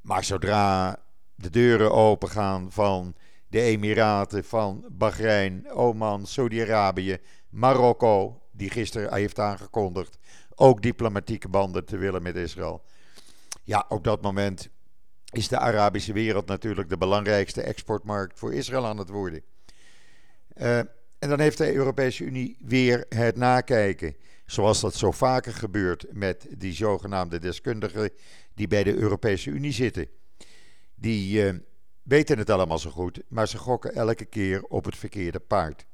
Maar 0.00 0.24
zodra 0.24 0.98
de 1.34 1.50
deuren 1.50 1.92
opengaan 1.92 2.72
van 2.72 3.14
de 3.48 3.60
Emiraten, 3.60 4.44
van 4.44 4.84
Bahrein, 4.90 5.70
Oman, 5.70 6.26
Saudi-Arabië, 6.26 7.18
Marokko, 7.48 8.42
die 8.50 8.70
gisteren 8.70 9.14
heeft 9.14 9.38
aangekondigd 9.38 10.18
ook 10.54 10.82
diplomatieke 10.82 11.48
banden 11.48 11.84
te 11.84 11.96
willen 11.96 12.22
met 12.22 12.36
Israël 12.36 12.82
ja, 13.66 13.84
op 13.88 14.04
dat 14.04 14.22
moment 14.22 14.68
is 15.32 15.48
de 15.48 15.58
Arabische 15.58 16.12
wereld 16.12 16.46
natuurlijk 16.46 16.88
de 16.88 16.96
belangrijkste 16.96 17.62
exportmarkt 17.62 18.38
voor 18.38 18.54
Israël 18.54 18.86
aan 18.86 18.98
het 18.98 19.08
worden. 19.08 19.42
Uh, 20.56 20.78
en 21.18 21.28
dan 21.28 21.40
heeft 21.40 21.58
de 21.58 21.72
Europese 21.72 22.24
Unie 22.24 22.56
weer 22.60 23.06
het 23.08 23.36
nakijken. 23.36 24.16
Zoals 24.44 24.80
dat 24.80 24.94
zo 24.94 25.10
vaker 25.10 25.52
gebeurt 25.52 26.06
met 26.12 26.46
die 26.58 26.72
zogenaamde 26.72 27.38
deskundigen 27.38 28.10
die 28.54 28.68
bij 28.68 28.84
de 28.84 28.94
Europese 28.94 29.50
Unie 29.50 29.72
zitten. 29.72 30.08
Die 30.94 31.44
uh, 31.44 31.58
weten 32.06 32.38
het 32.38 32.50
allemaal 32.50 32.78
zo 32.78 32.90
goed, 32.90 33.22
maar 33.28 33.48
ze 33.48 33.58
gokken 33.58 33.94
elke 33.94 34.24
keer 34.24 34.62
op 34.62 34.84
het 34.84 34.96
verkeerde 34.96 35.40
paard. 35.40 35.86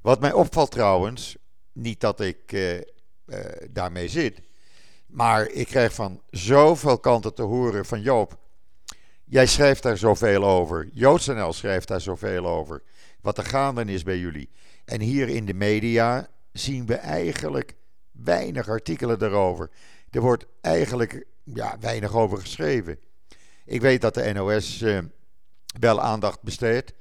Wat 0.00 0.20
mij 0.20 0.32
opvalt 0.32 0.70
trouwens, 0.70 1.36
niet 1.72 2.00
dat 2.00 2.20
ik 2.20 2.52
uh, 2.52 2.80
daarmee 3.70 4.08
zit, 4.08 4.40
maar 5.06 5.48
ik 5.48 5.66
krijg 5.66 5.92
van 5.94 6.22
zoveel 6.30 6.98
kanten 6.98 7.34
te 7.34 7.42
horen 7.42 7.84
van 7.84 8.00
Joop. 8.00 8.38
Jij 9.24 9.46
schrijft 9.46 9.82
daar 9.82 9.98
zoveel 9.98 10.44
over. 10.44 10.88
JoodsNL 10.92 11.52
schrijft 11.52 11.88
daar 11.88 12.00
zoveel 12.00 12.46
over. 12.46 12.82
Wat 13.20 13.38
er 13.38 13.44
gaande 13.44 13.84
is 13.84 14.02
bij 14.02 14.18
jullie. 14.18 14.50
En 14.84 15.00
hier 15.00 15.28
in 15.28 15.46
de 15.46 15.54
media 15.54 16.28
zien 16.52 16.86
we 16.86 16.94
eigenlijk 16.94 17.74
weinig 18.10 18.68
artikelen 18.68 19.18
daarover. 19.18 19.70
Er 20.10 20.20
wordt 20.20 20.46
eigenlijk 20.60 21.26
ja, 21.44 21.76
weinig 21.80 22.14
over 22.14 22.38
geschreven. 22.38 22.98
Ik 23.64 23.80
weet 23.80 24.00
dat 24.00 24.14
de 24.14 24.32
NOS 24.32 24.82
eh, 24.82 24.98
wel 25.78 26.00
aandacht 26.00 26.42
besteedt, 26.42 26.92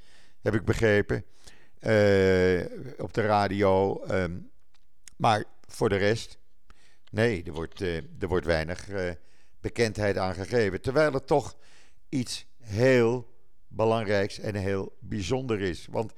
heb 0.42 0.54
ik 0.54 0.66
begrepen. 0.66 1.26
Uh, 1.82 2.66
op 2.98 3.14
de 3.14 3.22
radio. 3.22 4.04
Um, 4.10 4.52
maar 5.16 5.44
voor 5.68 5.90
de 5.90 5.96
rest 5.96 6.40
Nee, 7.10 7.44
er 7.44 7.54
wordt, 7.54 7.82
uh, 7.82 7.96
er 7.96 8.28
wordt 8.28 8.46
weinig 8.46 8.90
uh, 8.90 9.12
bekendheid 9.62 10.18
aan 10.18 10.34
gegeven. 10.34 10.82
Terwijl 10.82 11.14
het 11.14 11.28
toch 11.28 11.56
iets 12.10 12.46
heel 12.60 13.28
belangrijks 13.68 14.40
en 14.40 14.56
heel 14.56 14.98
bijzonder 15.00 15.62
is. 15.62 15.88
Want 15.92 16.14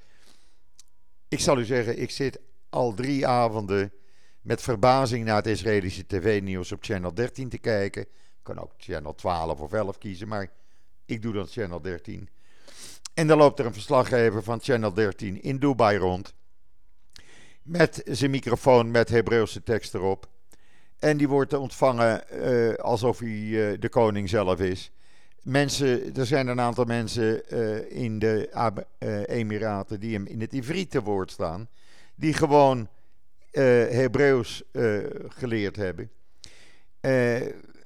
ik 1.28 1.40
zal 1.40 1.60
u 1.60 1.66
zeggen, 1.66 2.02
ik 2.02 2.12
zit 2.12 2.40
al 2.70 2.94
drie 2.94 3.28
avonden 3.28 3.94
met 4.42 4.62
verbazing 4.62 5.26
naar 5.26 5.36
het 5.36 5.48
Israëlische 5.48 6.06
tv-nieuws 6.06 6.72
op 6.72 6.84
Channel 6.84 7.14
13 7.14 7.50
te 7.50 7.58
kijken. 7.58 8.02
Ik 8.02 8.44
kan 8.44 8.60
ook 8.60 8.74
Channel 8.78 9.16
12 9.16 9.60
of 9.60 9.74
11 9.74 9.98
kiezen, 9.98 10.28
maar 10.28 10.52
ik 11.06 11.22
doe 11.22 11.34
dan 11.34 11.48
Channel 11.48 11.82
13. 11.82 12.30
En 13.14 13.28
dan 13.28 13.38
loopt 13.38 13.60
er 13.60 13.66
een 13.66 13.74
verslaggever 13.74 14.44
van 14.44 14.60
Channel 14.62 14.94
13 14.94 15.42
in 15.42 15.58
Dubai 15.58 15.98
rond. 15.98 16.34
Met 17.64 18.02
zijn 18.06 18.32
microfoon 18.32 18.92
met 18.92 19.10
Hebreeuwse 19.10 19.64
tekst 19.64 19.94
erop. 19.94 20.30
En 21.00 21.18
die 21.18 21.28
wordt 21.28 21.54
ontvangen 21.54 22.24
uh, 22.34 22.74
alsof 22.74 23.20
hij 23.20 23.30
uh, 23.30 23.80
de 23.80 23.90
koning 23.90 24.30
zelf 24.30 24.60
is. 24.60 24.92
Mensen, 25.42 26.16
er 26.16 26.26
zijn 26.26 26.48
een 26.48 26.60
aantal 26.60 26.86
mensen 26.86 27.42
uh, 27.54 27.92
in 27.92 28.20
de 28.20 28.50
Emiraten 29.28 30.00
die 30.00 30.14
hem 30.14 30.26
in 30.26 30.42
het 30.42 30.54
Ivriet 30.54 30.92
te 30.92 31.02
woord 31.02 31.32
staan. 31.32 31.68
Die 32.16 32.34
gewoon 32.34 32.88
Hebreeuws 33.52 34.64
geleerd 35.28 35.76
hebben. 35.76 36.12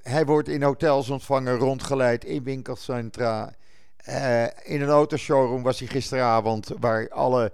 hij 0.01 0.25
wordt 0.25 0.47
in 0.47 0.63
hotels 0.63 1.09
ontvangen, 1.09 1.57
rondgeleid, 1.57 2.25
in 2.25 2.43
winkelcentra. 2.43 3.55
In 4.63 4.81
een 4.81 4.89
autoshowroom 4.89 5.63
was 5.63 5.79
hij 5.79 5.87
gisteravond, 5.87 6.71
waar 6.79 7.09
alle 7.09 7.53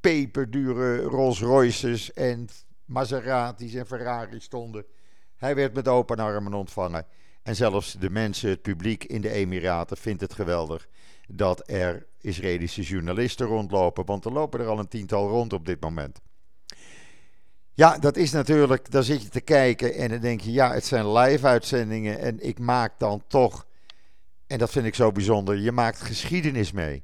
peperdure 0.00 1.02
Rolls 1.02 1.40
Royces 1.40 2.12
en 2.12 2.48
Maseratis 2.84 3.74
en 3.74 3.86
Ferrari 3.86 4.40
stonden. 4.40 4.84
Hij 5.36 5.54
werd 5.54 5.74
met 5.74 5.88
open 5.88 6.18
armen 6.18 6.54
ontvangen. 6.54 7.06
En 7.42 7.56
zelfs 7.56 7.92
de 7.92 8.10
mensen, 8.10 8.50
het 8.50 8.62
publiek 8.62 9.04
in 9.04 9.20
de 9.20 9.30
Emiraten, 9.30 9.96
vindt 9.96 10.20
het 10.20 10.34
geweldig 10.34 10.88
dat 11.28 11.70
er 11.70 12.06
Israëlische 12.20 12.82
journalisten 12.82 13.46
rondlopen. 13.46 14.04
Want 14.04 14.24
er 14.24 14.32
lopen 14.32 14.60
er 14.60 14.66
al 14.66 14.78
een 14.78 14.88
tiental 14.88 15.28
rond 15.28 15.52
op 15.52 15.66
dit 15.66 15.80
moment. 15.80 16.20
Ja, 17.72 17.98
dat 17.98 18.16
is 18.16 18.32
natuurlijk, 18.32 18.90
dan 18.90 19.02
zit 19.02 19.22
je 19.22 19.28
te 19.28 19.40
kijken 19.40 19.94
en 19.94 20.08
dan 20.08 20.20
denk 20.20 20.40
je, 20.40 20.52
ja, 20.52 20.72
het 20.72 20.84
zijn 20.84 21.12
live-uitzendingen 21.12 22.18
en 22.18 22.46
ik 22.46 22.58
maak 22.58 22.98
dan 22.98 23.22
toch, 23.26 23.66
en 24.46 24.58
dat 24.58 24.70
vind 24.70 24.86
ik 24.86 24.94
zo 24.94 25.12
bijzonder, 25.12 25.56
je 25.56 25.72
maakt 25.72 26.00
geschiedenis 26.00 26.72
mee. 26.72 27.02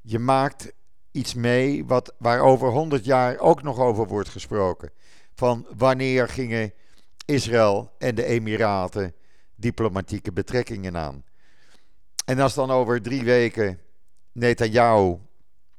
Je 0.00 0.18
maakt 0.18 0.72
iets 1.10 1.34
mee 1.34 1.84
wat, 1.86 2.14
waar 2.18 2.40
over 2.40 2.68
100 2.68 3.04
jaar 3.04 3.38
ook 3.38 3.62
nog 3.62 3.78
over 3.78 4.06
wordt 4.06 4.28
gesproken. 4.28 4.90
Van 5.34 5.66
wanneer 5.76 6.28
gingen 6.28 6.72
Israël 7.24 7.92
en 7.98 8.14
de 8.14 8.24
Emiraten 8.24 9.14
diplomatieke 9.54 10.32
betrekkingen 10.32 10.96
aan? 10.96 11.24
En 12.24 12.38
als 12.38 12.54
dan 12.54 12.70
over 12.70 13.02
drie 13.02 13.24
weken 13.24 13.80
Netanyahu 14.32 15.18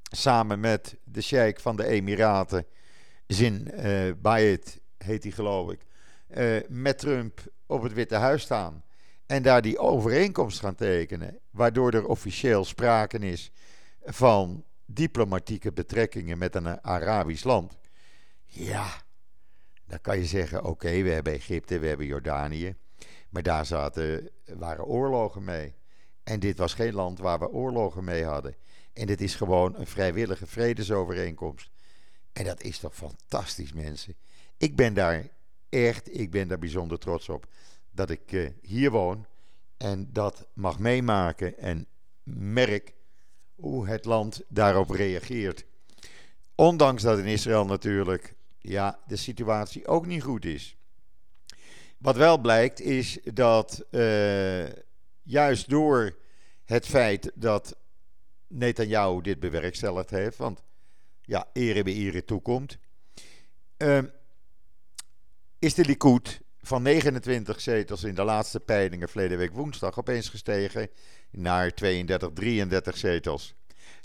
samen 0.01 0.59
met 0.59 0.97
de 1.03 1.21
sheik 1.21 1.59
van 1.59 1.75
de 1.75 1.85
Emiraten, 1.85 2.65
Zin 3.27 3.71
uh, 3.73 4.11
Bayet 4.21 4.79
heet 4.97 5.23
hij 5.23 5.31
geloof 5.31 5.71
ik, 5.71 5.85
uh, 6.29 6.61
met 6.69 6.97
Trump 6.97 7.41
op 7.65 7.81
het 7.81 7.93
Witte 7.93 8.15
Huis 8.15 8.41
staan 8.41 8.83
en 9.31 9.41
daar 9.41 9.61
die 9.61 9.79
overeenkomst 9.79 10.59
gaan 10.59 10.75
tekenen, 10.75 11.39
waardoor 11.51 11.93
er 11.93 12.05
officieel 12.05 12.65
sprake 12.65 13.17
is 13.17 13.51
van 14.03 14.63
diplomatieke 14.85 15.71
betrekkingen 15.71 16.37
met 16.37 16.55
een 16.55 16.83
Arabisch 16.83 17.43
land. 17.43 17.77
Ja, 18.45 19.01
dan 19.85 20.01
kan 20.01 20.17
je 20.17 20.25
zeggen: 20.25 20.63
oké, 20.63 21.01
we 21.01 21.09
hebben 21.09 21.33
Egypte, 21.33 21.79
we 21.79 21.87
hebben 21.87 22.05
Jordanië. 22.05 22.75
Maar 23.29 23.43
daar 23.43 23.65
zaten, 23.65 24.29
waren 24.45 24.85
oorlogen 24.85 25.43
mee. 25.43 25.75
En 26.23 26.39
dit 26.39 26.57
was 26.57 26.73
geen 26.73 26.93
land 26.93 27.19
waar 27.19 27.39
we 27.39 27.49
oorlogen 27.49 28.03
mee 28.03 28.25
hadden. 28.25 28.55
En 28.93 29.07
dit 29.07 29.21
is 29.21 29.35
gewoon 29.35 29.75
een 29.75 29.87
vrijwillige 29.87 30.47
vredesovereenkomst. 30.47 31.71
En 32.33 32.45
dat 32.45 32.63
is 32.63 32.79
toch 32.79 32.95
fantastisch, 32.95 33.73
mensen. 33.73 34.15
Ik 34.57 34.75
ben 34.75 34.93
daar 34.93 35.27
echt, 35.69 36.17
ik 36.17 36.31
ben 36.31 36.47
daar 36.47 36.59
bijzonder 36.59 36.99
trots 36.99 37.29
op 37.29 37.47
dat 37.91 38.09
ik 38.09 38.31
uh, 38.31 38.49
hier 38.61 38.91
woon 38.91 39.25
en 39.77 40.09
dat 40.11 40.47
mag 40.53 40.79
meemaken 40.79 41.57
en 41.57 41.87
merk 42.23 42.93
hoe 43.55 43.87
het 43.87 44.05
land 44.05 44.41
daarop 44.47 44.89
reageert. 44.89 45.65
Ondanks 46.55 47.03
dat 47.03 47.19
in 47.19 47.25
Israël 47.25 47.65
natuurlijk 47.65 48.35
ja, 48.57 48.99
de 49.07 49.15
situatie 49.15 49.87
ook 49.87 50.05
niet 50.05 50.23
goed 50.23 50.45
is. 50.45 50.75
Wat 51.97 52.15
wel 52.15 52.37
blijkt 52.37 52.79
is 52.79 53.19
dat 53.23 53.85
uh, 53.91 54.65
juist 55.21 55.69
door 55.69 56.17
het 56.65 56.85
feit 56.85 57.31
dat 57.35 57.75
Netanyahu 58.47 59.21
dit 59.21 59.39
bewerkstelligd 59.39 60.09
heeft, 60.09 60.37
want 60.37 60.63
ja, 61.21 61.47
ere 61.53 61.83
bij 61.83 61.93
ere 61.93 62.25
toekomt, 62.25 62.77
uh, 63.77 64.01
is 65.59 65.73
de 65.73 65.85
Likud 65.85 66.41
van 66.61 66.81
29 66.81 67.61
zetels 67.61 68.03
in 68.03 68.15
de 68.15 68.23
laatste 68.23 68.59
peilingen 68.59 69.09
verleden 69.09 69.37
week 69.37 69.53
woensdag 69.53 69.97
opeens 69.99 70.29
gestegen 70.29 70.89
naar 71.31 71.73
32, 71.73 72.29
33 72.33 72.97
zetels. 72.97 73.55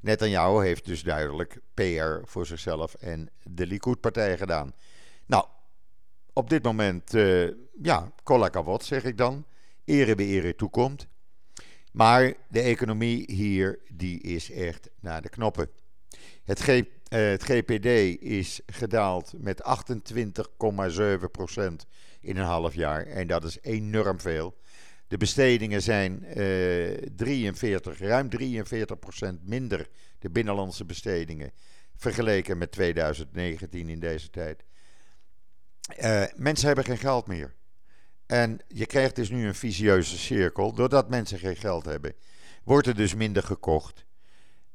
Netanyahu 0.02 0.64
heeft 0.64 0.84
dus 0.84 1.02
duidelijk 1.02 1.60
PR 1.74 2.16
voor 2.24 2.46
zichzelf 2.46 2.94
en 2.94 3.30
de 3.42 3.66
Likud-partij 3.66 4.38
gedaan. 4.38 4.72
Nou, 5.26 5.44
op 6.32 6.50
dit 6.50 6.62
moment, 6.62 7.14
uh, 7.14 7.50
ja, 7.82 8.12
wat 8.50 8.84
zeg 8.84 9.04
ik 9.04 9.16
dan. 9.16 9.46
Ere 9.84 10.14
bij 10.14 10.26
ere 10.26 10.54
toekomt. 10.54 11.06
Maar 11.92 12.34
de 12.48 12.60
economie 12.60 13.32
hier, 13.32 13.78
die 13.88 14.20
is 14.20 14.50
echt 14.50 14.90
naar 15.00 15.22
de 15.22 15.28
knoppen. 15.28 15.70
Het, 16.44 16.60
uh, 17.08 17.28
het 17.28 17.42
GPD 17.42 17.86
is 18.22 18.60
gedaald 18.66 19.32
met 19.36 19.62
28,7% 19.62 19.66
in 22.20 22.36
een 22.36 22.44
half 22.44 22.74
jaar. 22.74 23.06
En 23.06 23.26
dat 23.26 23.44
is 23.44 23.58
enorm 23.62 24.20
veel. 24.20 24.56
De 25.08 25.16
bestedingen 25.16 25.82
zijn 25.82 26.24
uh, 26.36 26.92
eh, 26.92 26.98
43, 27.16 27.98
ruim 27.98 28.28
43% 28.40 28.44
minder, 29.42 29.88
de 30.18 30.30
binnenlandse 30.30 30.84
bestedingen, 30.84 31.52
vergeleken 31.96 32.58
met 32.58 32.72
2019 32.72 33.88
in 33.88 34.00
deze 34.00 34.30
tijd. 34.30 34.64
Uh, 35.98 36.24
mensen 36.34 36.66
hebben 36.66 36.84
geen 36.84 36.98
geld 36.98 37.26
meer. 37.26 37.54
En 38.26 38.60
je 38.68 38.86
krijgt 38.86 39.16
dus 39.16 39.30
nu 39.30 39.46
een 39.46 39.54
visieuze 39.54 40.18
cirkel. 40.18 40.72
Doordat 40.72 41.08
mensen 41.08 41.38
geen 41.38 41.56
geld 41.56 41.84
hebben, 41.84 42.14
wordt 42.64 42.86
er 42.86 42.94
dus 42.94 43.14
minder 43.14 43.42
gekocht. 43.42 44.04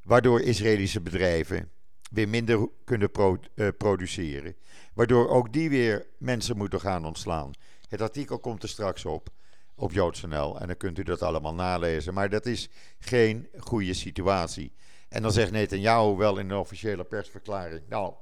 Waardoor 0.04 0.42
Israëlische 0.42 1.02
bedrijven 1.02 1.72
weer 2.12 2.30
minder 2.30 2.70
kunnen 2.84 3.12
uh, 3.56 3.68
produceren. 3.78 4.56
Waardoor 4.94 5.30
ook 5.30 5.54
die 5.54 5.70
weer 5.70 6.06
mensen 6.18 6.58
moeten 6.58 6.80
gaan 6.80 7.06
ontslaan. 7.06 7.52
Het 7.90 8.02
artikel 8.02 8.40
komt 8.40 8.64
er 8.64 8.70
straks 8.70 9.06
op 9.06 9.30
op 9.76 9.92
JoodsNL 9.92 10.60
en 10.60 10.68
dan 10.68 10.78
kunt 10.78 10.98
u 10.98 11.04
dat 11.04 11.22
allemaal 11.22 11.54
nalezen. 11.54 12.14
Maar 12.14 12.30
dat 12.30 12.46
is 12.46 12.70
geen 13.00 13.48
goede 13.58 13.94
situatie. 13.94 14.72
En 15.10 15.22
dan 15.22 15.32
zegt 15.32 15.52
Netanyahu 15.52 16.16
wel 16.16 16.38
in 16.38 16.50
een 16.50 16.58
officiële 16.58 17.04
persverklaring: 17.04 17.82
Nou, 17.90 18.14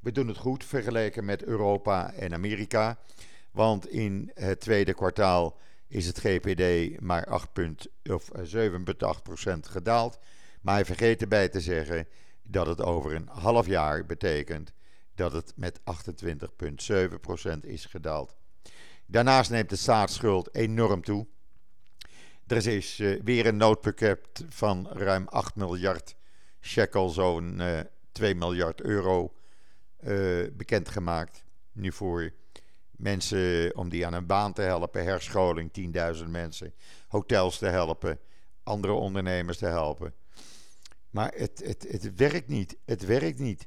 we 0.00 0.12
doen 0.12 0.28
het 0.28 0.36
goed 0.36 0.64
vergeleken 0.64 1.24
met 1.24 1.44
Europa 1.44 2.12
en 2.12 2.34
Amerika. 2.34 2.98
Want 3.50 3.88
in 3.88 4.30
het 4.34 4.60
tweede 4.60 4.94
kwartaal 4.94 5.58
is 5.88 6.06
het 6.06 6.18
GPD 6.18 7.00
maar 7.00 7.26
8 7.26 7.52
punt, 7.52 7.88
of 8.10 8.30
7,8% 8.54 8.58
eh, 8.98 9.54
gedaald. 9.62 10.18
Maar 10.60 10.74
hij 10.74 10.84
vergeet 10.84 11.20
erbij 11.20 11.48
te 11.48 11.60
zeggen 11.60 12.06
dat 12.42 12.66
het 12.66 12.82
over 12.82 13.14
een 13.14 13.28
half 13.28 13.66
jaar 13.66 14.06
betekent 14.06 14.72
dat 15.14 15.32
het 15.32 15.52
met 15.56 15.80
28,7% 15.80 17.58
is 17.60 17.84
gedaald. 17.84 18.36
Daarnaast 19.06 19.50
neemt 19.50 19.70
de 19.70 19.76
staatsschuld 19.76 20.54
enorm 20.54 21.02
toe. 21.02 21.26
Er 22.46 22.66
is 22.66 22.98
uh, 22.98 23.22
weer 23.22 23.46
een 23.46 23.56
noodpakket 23.56 24.44
van 24.48 24.88
ruim 24.88 25.28
8 25.28 25.56
miljard 25.56 26.16
shekel, 26.60 27.08
zo'n 27.08 27.58
uh, 27.58 27.78
eh, 27.78 27.86
2 28.12 28.34
miljard 28.34 28.80
euro, 28.80 29.34
uh, 30.00 30.46
bekendgemaakt. 30.52 31.44
Nu 31.72 31.92
voor 31.92 32.32
mensen 32.90 33.76
om 33.76 33.88
die 33.88 34.06
aan 34.06 34.12
een 34.12 34.26
baan 34.26 34.52
te 34.52 34.62
helpen, 34.62 35.04
herscholing, 35.04 35.70
10.000 36.16 36.28
mensen, 36.28 36.74
hotels 37.08 37.58
te 37.58 37.66
helpen, 37.66 38.18
andere 38.62 38.92
ondernemers 38.92 39.58
te 39.58 39.66
helpen. 39.66 40.14
Maar 41.12 41.32
het, 41.36 41.62
het, 41.64 41.86
het 41.88 42.14
werkt 42.14 42.48
niet. 42.48 42.76
Het 42.84 43.06
werkt 43.06 43.38
niet. 43.38 43.66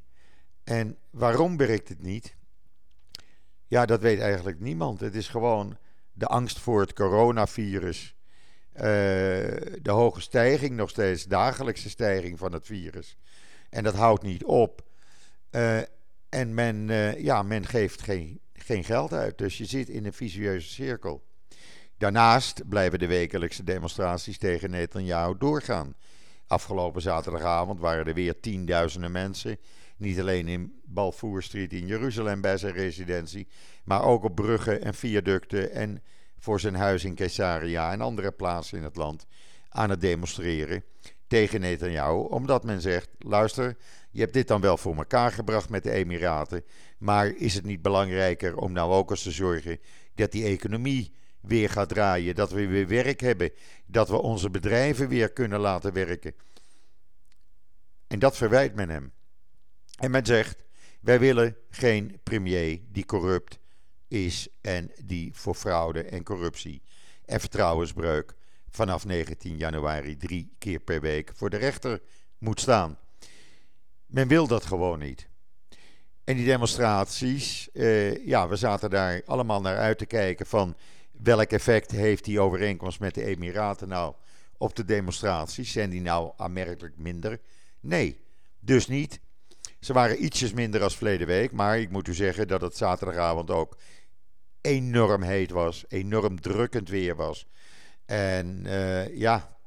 En 0.63 0.97
waarom 1.09 1.57
werkt 1.57 1.89
het 1.89 2.01
niet? 2.01 2.35
Ja, 3.67 3.85
dat 3.85 4.01
weet 4.01 4.19
eigenlijk 4.19 4.59
niemand. 4.59 4.99
Het 4.99 5.15
is 5.15 5.27
gewoon 5.27 5.77
de 6.13 6.25
angst 6.25 6.59
voor 6.59 6.81
het 6.81 6.93
coronavirus. 6.93 8.15
Uh, 8.73 8.81
de 8.81 9.91
hoge 9.91 10.21
stijging, 10.21 10.75
nog 10.75 10.89
steeds 10.89 11.25
dagelijkse 11.25 11.89
stijging 11.89 12.39
van 12.39 12.53
het 12.53 12.65
virus. 12.65 13.17
En 13.69 13.83
dat 13.83 13.95
houdt 13.95 14.23
niet 14.23 14.43
op. 14.43 14.87
Uh, 15.51 15.77
en 16.29 16.53
men, 16.53 16.87
uh, 16.89 17.19
ja, 17.19 17.43
men 17.43 17.65
geeft 17.65 18.01
geen, 18.01 18.39
geen 18.53 18.83
geld 18.83 19.13
uit. 19.13 19.37
Dus 19.37 19.57
je 19.57 19.65
zit 19.65 19.89
in 19.89 20.05
een 20.05 20.13
vicieuze 20.13 20.69
cirkel. 20.69 21.23
Daarnaast 21.97 22.69
blijven 22.69 22.99
de 22.99 23.07
wekelijkse 23.07 23.63
demonstraties 23.63 24.37
tegen 24.37 24.69
Netanyahu 24.69 25.37
doorgaan. 25.37 25.95
Afgelopen 26.47 27.01
zaterdagavond 27.01 27.79
waren 27.79 28.05
er 28.05 28.13
weer 28.13 28.39
tienduizenden 28.39 29.11
mensen. 29.11 29.57
Niet 29.97 30.19
alleen 30.19 30.47
in 30.47 30.81
Balfour 30.85 31.43
Street 31.43 31.73
in 31.73 31.87
Jeruzalem 31.87 32.41
bij 32.41 32.57
zijn 32.57 32.73
residentie, 32.73 33.47
maar 33.83 34.03
ook 34.03 34.23
op 34.23 34.35
bruggen 34.35 34.81
en 34.81 34.93
viaducten 34.93 35.71
en 35.71 36.03
voor 36.37 36.59
zijn 36.59 36.75
huis 36.75 37.03
in 37.03 37.15
Caesarea 37.15 37.91
en 37.91 38.01
andere 38.01 38.31
plaatsen 38.31 38.77
in 38.77 38.83
het 38.83 38.95
land 38.95 39.25
aan 39.69 39.89
het 39.89 40.01
demonstreren 40.01 40.83
tegen 41.27 41.61
Netanyahu, 41.61 42.27
omdat 42.27 42.63
men 42.63 42.81
zegt: 42.81 43.09
luister, 43.19 43.77
je 44.11 44.19
hebt 44.19 44.33
dit 44.33 44.47
dan 44.47 44.61
wel 44.61 44.77
voor 44.77 44.95
elkaar 44.95 45.31
gebracht 45.31 45.69
met 45.69 45.83
de 45.83 45.91
Emiraten, 45.91 46.63
maar 46.97 47.27
is 47.27 47.53
het 47.53 47.65
niet 47.65 47.81
belangrijker 47.81 48.57
om 48.57 48.71
nou 48.71 48.91
ook 48.91 49.09
eens 49.09 49.23
te 49.23 49.31
zorgen 49.31 49.79
dat 50.15 50.31
die 50.31 50.45
economie 50.45 51.13
weer 51.47 51.69
gaat 51.69 51.89
draaien, 51.89 52.35
dat 52.35 52.51
we 52.51 52.67
weer 52.67 52.87
werk 52.87 53.19
hebben, 53.19 53.51
dat 53.85 54.09
we 54.09 54.21
onze 54.21 54.49
bedrijven 54.49 55.07
weer 55.07 55.31
kunnen 55.31 55.59
laten 55.59 55.93
werken? 55.93 56.33
En 58.07 58.19
dat 58.19 58.37
verwijt 58.37 58.75
men 58.75 58.89
hem. 58.89 59.11
En 59.97 60.11
men 60.11 60.25
zegt: 60.25 60.63
wij 61.01 61.19
willen 61.19 61.57
geen 61.69 62.19
premier 62.23 62.81
die 62.91 63.05
corrupt 63.05 63.59
is 64.07 64.47
en 64.61 64.91
die 65.03 65.33
voor 65.33 65.55
fraude 65.55 66.03
en 66.03 66.23
corruptie 66.23 66.81
en 67.25 67.39
vertrouwensbreuk 67.39 68.35
vanaf 68.69 69.05
19 69.05 69.57
januari 69.57 70.17
drie 70.17 70.55
keer 70.57 70.79
per 70.79 71.01
week 71.01 71.31
voor 71.35 71.49
de 71.49 71.57
rechter 71.57 72.01
moet 72.37 72.59
staan. 72.59 72.99
Men 74.05 74.27
wil 74.27 74.47
dat 74.47 74.65
gewoon 74.65 74.99
niet. 74.99 75.27
En 76.23 76.35
die 76.35 76.45
demonstraties, 76.45 77.71
eh, 77.71 78.25
ja, 78.25 78.47
we 78.47 78.55
zaten 78.55 78.89
daar 78.89 79.21
allemaal 79.25 79.61
naar 79.61 79.77
uit 79.77 79.97
te 79.97 80.05
kijken 80.05 80.45
van 80.45 80.75
welk 81.23 81.51
effect 81.51 81.91
heeft 81.91 82.23
die 82.23 82.39
overeenkomst 82.39 82.99
met 82.99 83.13
de 83.13 83.25
Emiraten 83.25 83.87
nou 83.87 84.13
op 84.57 84.75
de 84.75 84.85
demonstraties? 84.85 85.71
Zijn 85.71 85.89
die 85.89 86.01
nou 86.01 86.31
aanmerkelijk 86.37 86.97
minder? 86.97 87.39
Nee, 87.79 88.19
dus 88.59 88.87
niet. 88.87 89.19
Ze 89.79 89.93
waren 89.93 90.23
ietsjes 90.23 90.53
minder 90.53 90.83
als 90.83 90.95
verleden 90.95 91.27
week, 91.27 91.51
maar 91.51 91.79
ik 91.79 91.89
moet 91.89 92.07
u 92.07 92.13
zeggen 92.13 92.47
dat 92.47 92.61
het 92.61 92.77
zaterdagavond 92.77 93.49
ook 93.51 93.77
enorm 94.61 95.21
heet 95.21 95.51
was, 95.51 95.85
enorm 95.87 96.41
drukkend 96.41 96.89
weer 96.89 97.15
was. 97.15 97.47
En 98.05 98.61
uh, 98.65 99.17
ja, 99.17 99.57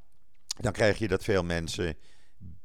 dan 0.61 0.73
krijg 0.73 0.99
je 0.99 1.09
dat 1.09 1.25
veel 1.25 1.45
mensen 1.45 1.97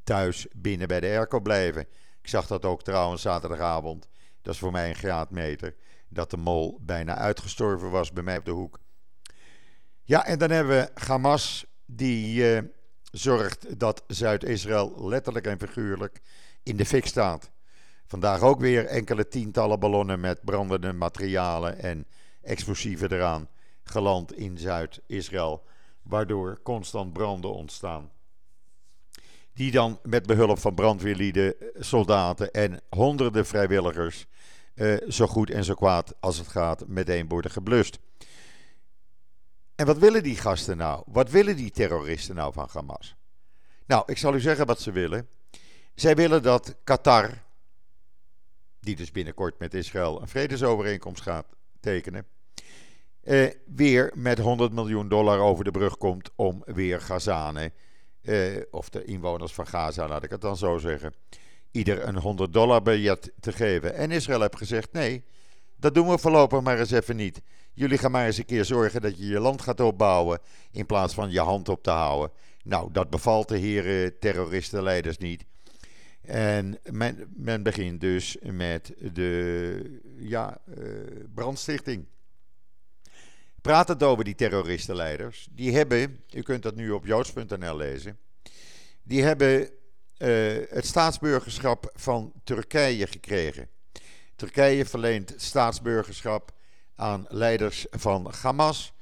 thuis 0.03 0.47
binnen 0.55 0.87
bij 0.87 0.99
de 0.99 1.07
airco 1.07 1.39
blijven. 1.39 1.81
Ik 2.21 2.29
zag 2.29 2.47
dat 2.47 2.65
ook 2.65 2.83
trouwens 2.83 3.21
zaterdagavond. 3.21 4.07
Dat 4.41 4.53
is 4.53 4.59
voor 4.59 4.71
mij 4.71 4.89
een 4.89 4.95
graadmeter. 4.95 5.75
Dat 6.13 6.29
de 6.29 6.37
mol 6.37 6.79
bijna 6.81 7.15
uitgestorven 7.15 7.91
was 7.91 8.11
bij 8.11 8.23
mij 8.23 8.37
op 8.37 8.45
de 8.45 8.51
hoek. 8.51 8.79
Ja, 10.03 10.25
en 10.25 10.39
dan 10.39 10.49
hebben 10.49 10.77
we 10.77 11.01
Hamas, 11.05 11.65
die 11.85 12.53
uh, 12.53 12.61
zorgt 13.11 13.79
dat 13.79 14.03
Zuid-Israël 14.07 15.07
letterlijk 15.07 15.47
en 15.47 15.59
figuurlijk 15.59 16.21
in 16.63 16.77
de 16.77 16.85
fik 16.85 17.05
staat. 17.05 17.51
Vandaag 18.05 18.41
ook 18.41 18.59
weer 18.59 18.85
enkele 18.85 19.27
tientallen 19.27 19.79
ballonnen 19.79 20.19
met 20.19 20.43
brandende 20.43 20.93
materialen 20.93 21.79
en 21.79 22.07
explosieven 22.41 23.11
eraan 23.11 23.49
geland 23.83 24.33
in 24.33 24.57
Zuid-Israël, 24.57 25.63
waardoor 26.01 26.61
constant 26.63 27.13
branden 27.13 27.53
ontstaan. 27.53 28.11
Die 29.53 29.71
dan 29.71 29.99
met 30.03 30.25
behulp 30.25 30.59
van 30.59 30.75
brandweerlieden, 30.75 31.55
soldaten 31.73 32.51
en 32.51 32.81
honderden 32.89 33.45
vrijwilligers 33.45 34.27
eh, 34.73 34.95
zo 35.09 35.27
goed 35.27 35.49
en 35.49 35.63
zo 35.63 35.73
kwaad 35.73 36.13
als 36.19 36.37
het 36.37 36.47
gaat 36.47 36.87
meteen 36.87 37.27
worden 37.27 37.51
geblust. 37.51 37.99
En 39.75 39.85
wat 39.85 39.97
willen 39.97 40.23
die 40.23 40.37
gasten 40.37 40.77
nou? 40.77 41.03
Wat 41.05 41.29
willen 41.29 41.55
die 41.55 41.71
terroristen 41.71 42.35
nou 42.35 42.53
van 42.53 42.69
Hamas? 42.71 43.15
Nou, 43.85 44.03
ik 44.05 44.17
zal 44.17 44.35
u 44.35 44.39
zeggen 44.39 44.65
wat 44.65 44.81
ze 44.81 44.91
willen. 44.91 45.27
Zij 45.95 46.15
willen 46.15 46.43
dat 46.43 46.75
Qatar, 46.83 47.43
die 48.79 48.95
dus 48.95 49.11
binnenkort 49.11 49.59
met 49.59 49.73
Israël 49.73 50.21
een 50.21 50.27
vredesovereenkomst 50.27 51.21
gaat 51.21 51.45
tekenen, 51.79 52.25
eh, 53.21 53.49
weer 53.65 54.11
met 54.15 54.39
100 54.39 54.73
miljoen 54.73 55.07
dollar 55.07 55.39
over 55.39 55.63
de 55.63 55.71
brug 55.71 55.97
komt 55.97 56.29
om 56.35 56.61
weer 56.65 57.01
Gazanen, 57.01 57.73
eh, 58.21 58.61
of 58.71 58.89
de 58.89 59.03
inwoners 59.03 59.53
van 59.53 59.67
Gaza, 59.67 60.07
laat 60.07 60.23
ik 60.23 60.29
het 60.29 60.41
dan 60.41 60.57
zo 60.57 60.77
zeggen, 60.77 61.13
ieder 61.73 62.07
een 62.07 62.17
100 62.17 62.53
dollar 62.53 62.81
biljet 62.81 63.31
te 63.39 63.51
geven. 63.51 63.95
En 63.95 64.11
Israël 64.11 64.41
heeft 64.41 64.57
gezegd: 64.57 64.91
nee, 64.91 65.23
dat 65.75 65.93
doen 65.93 66.09
we 66.09 66.17
voorlopig 66.17 66.61
maar 66.61 66.79
eens 66.79 66.91
even 66.91 67.15
niet. 67.15 67.41
Jullie 67.73 67.97
gaan 67.97 68.11
maar 68.11 68.25
eens 68.25 68.37
een 68.37 68.45
keer 68.45 68.65
zorgen 68.65 69.01
dat 69.01 69.17
je 69.17 69.25
je 69.25 69.39
land 69.39 69.61
gaat 69.61 69.79
opbouwen 69.79 70.39
in 70.71 70.85
plaats 70.85 71.13
van 71.13 71.31
je 71.31 71.39
hand 71.39 71.69
op 71.69 71.83
te 71.83 71.89
houden. 71.89 72.31
Nou, 72.63 72.91
dat 72.91 73.09
bevalt 73.09 73.47
de 73.47 73.57
heren 73.57 74.19
terroristenleiders 74.19 75.17
niet. 75.17 75.45
En 76.21 76.79
men, 76.91 77.33
men 77.35 77.63
begint 77.63 78.01
dus 78.01 78.37
met 78.41 78.93
de 79.13 79.99
ja, 80.17 80.57
uh, 80.77 80.85
brandstichting. 81.33 82.05
het 83.61 84.03
over 84.03 84.23
die 84.23 84.35
terroristenleiders. 84.35 85.47
Die 85.51 85.75
hebben, 85.75 86.19
u 86.33 86.41
kunt 86.41 86.63
dat 86.63 86.75
nu 86.75 86.91
op 86.91 87.05
joods.nl 87.05 87.75
lezen. 87.75 88.17
Die 89.03 89.23
hebben 89.23 89.69
het 90.69 90.85
staatsburgerschap 90.85 91.91
van 91.93 92.33
Turkije 92.43 93.07
gekregen. 93.07 93.69
Turkije 94.35 94.85
verleent 94.85 95.33
staatsburgerschap 95.37 96.51
aan 96.95 97.25
leiders 97.29 97.85
van 97.89 98.33
Hamas. 98.41 98.93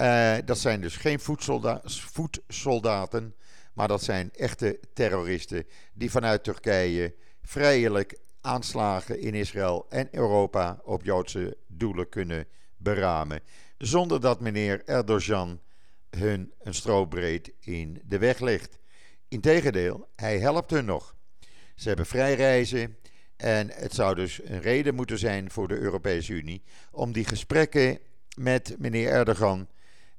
Uh, 0.00 0.36
dat 0.44 0.58
zijn 0.58 0.80
dus 0.80 0.96
geen 0.96 1.20
voedsoldaten, 1.20 3.34
maar 3.72 3.88
dat 3.88 4.02
zijn 4.02 4.30
echte 4.32 4.80
terroristen 4.94 5.66
die 5.92 6.10
vanuit 6.10 6.44
Turkije 6.44 7.14
vrijelijk 7.42 8.18
aanslagen 8.40 9.20
in 9.20 9.34
Israël 9.34 9.86
en 9.88 10.08
Europa 10.10 10.78
op 10.82 11.04
Joodse 11.04 11.56
doelen 11.66 12.08
kunnen 12.08 12.46
beramen. 12.76 13.40
Zonder 13.78 14.20
dat 14.20 14.40
meneer 14.40 14.82
Erdogan 14.84 15.60
hun 16.10 16.52
een 16.58 16.74
strobreed 16.74 17.52
in 17.60 18.02
de 18.04 18.18
weg 18.18 18.38
legt. 18.38 18.78
Integendeel, 19.34 20.08
hij 20.16 20.38
helpt 20.38 20.70
hun 20.70 20.84
nog. 20.84 21.14
Ze 21.74 21.88
hebben 21.88 22.06
vrij 22.06 22.34
reizen 22.34 22.96
en 23.36 23.70
het 23.70 23.94
zou 23.94 24.14
dus 24.14 24.40
een 24.44 24.60
reden 24.60 24.94
moeten 24.94 25.18
zijn 25.18 25.50
voor 25.50 25.68
de 25.68 25.78
Europese 25.78 26.32
Unie 26.32 26.62
om 26.90 27.12
die 27.12 27.24
gesprekken 27.24 27.98
met 28.36 28.74
meneer 28.78 29.08
Erdogan 29.08 29.68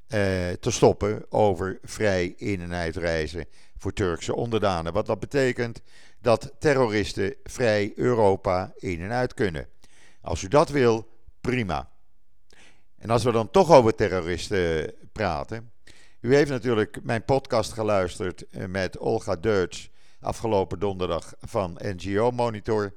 eh, 0.08 0.20
te 0.60 0.72
stoppen 0.72 1.32
over 1.32 1.80
vrij 1.84 2.34
in- 2.38 2.62
en 2.62 2.74
uitreizen 2.74 3.46
voor 3.78 3.94
Turkse 3.94 4.36
onderdanen. 4.36 4.94
Wat 4.94 5.06
dat 5.06 5.20
betekent 5.20 5.82
dat 6.20 6.54
terroristen 6.60 7.36
vrij 7.44 7.92
Europa 7.96 8.74
in 8.78 9.02
en 9.02 9.12
uit 9.12 9.34
kunnen. 9.34 9.68
Als 10.22 10.42
u 10.42 10.48
dat 10.48 10.70
wil, 10.70 11.08
prima. 11.42 11.90
En 12.98 13.10
als 13.10 13.24
we 13.24 13.32
dan 13.32 13.52
toch 13.52 13.72
over 13.72 13.96
terroristen 13.96 14.94
praten. 15.12 15.74
U 16.26 16.36
heeft 16.36 16.50
natuurlijk 16.50 17.00
mijn 17.04 17.26
podcast 17.26 17.74
geluisterd 17.74 18.50
eh, 18.50 18.66
met 18.66 18.98
Olga 18.98 19.36
Deutsch 19.36 19.88
afgelopen 20.20 20.80
donderdag 20.80 21.34
van 21.42 21.80
NGO 21.84 22.32
Monitor. 22.32 22.94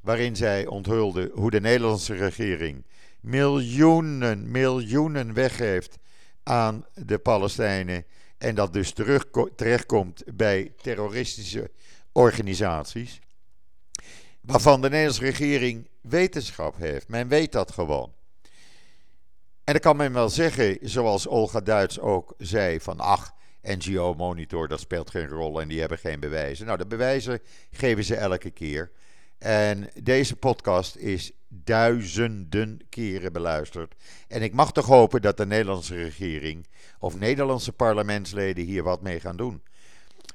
Waarin 0.00 0.36
zij 0.36 0.66
onthulde 0.66 1.30
hoe 1.34 1.50
de 1.50 1.60
Nederlandse 1.60 2.14
regering 2.14 2.86
miljoenen, 3.20 4.50
miljoenen 4.50 5.34
weggeeft 5.34 5.98
aan 6.42 6.86
de 6.94 7.18
Palestijnen. 7.18 8.04
En 8.38 8.54
dat 8.54 8.72
dus 8.72 8.92
terug, 8.92 9.24
terechtkomt 9.56 10.22
bij 10.34 10.72
terroristische 10.82 11.70
organisaties. 12.12 13.20
Waarvan 14.40 14.80
de 14.80 14.88
Nederlandse 14.88 15.24
regering 15.24 15.88
wetenschap 16.00 16.76
heeft. 16.76 17.08
Men 17.08 17.28
weet 17.28 17.52
dat 17.52 17.72
gewoon. 17.72 18.12
En 19.64 19.72
dan 19.72 19.80
kan 19.80 19.96
men 19.96 20.12
wel 20.12 20.28
zeggen, 20.28 20.78
zoals 20.80 21.26
Olga 21.26 21.60
Duits 21.60 22.00
ook 22.00 22.34
zei: 22.38 22.80
van 22.80 23.00
ach, 23.00 23.34
NGO-monitor, 23.62 24.68
dat 24.68 24.80
speelt 24.80 25.10
geen 25.10 25.28
rol 25.28 25.60
en 25.60 25.68
die 25.68 25.80
hebben 25.80 25.98
geen 25.98 26.20
bewijzen. 26.20 26.66
Nou, 26.66 26.78
de 26.78 26.86
bewijzen 26.86 27.40
geven 27.70 28.04
ze 28.04 28.16
elke 28.16 28.50
keer. 28.50 28.90
En 29.38 29.90
deze 30.02 30.36
podcast 30.36 30.96
is 30.96 31.32
duizenden 31.48 32.80
keren 32.88 33.32
beluisterd. 33.32 33.94
En 34.28 34.42
ik 34.42 34.52
mag 34.52 34.72
toch 34.72 34.86
hopen 34.86 35.22
dat 35.22 35.36
de 35.36 35.46
Nederlandse 35.46 35.94
regering 35.94 36.66
of 36.98 37.18
Nederlandse 37.18 37.72
parlementsleden 37.72 38.64
hier 38.64 38.82
wat 38.82 39.02
mee 39.02 39.20
gaan 39.20 39.36
doen. 39.36 39.62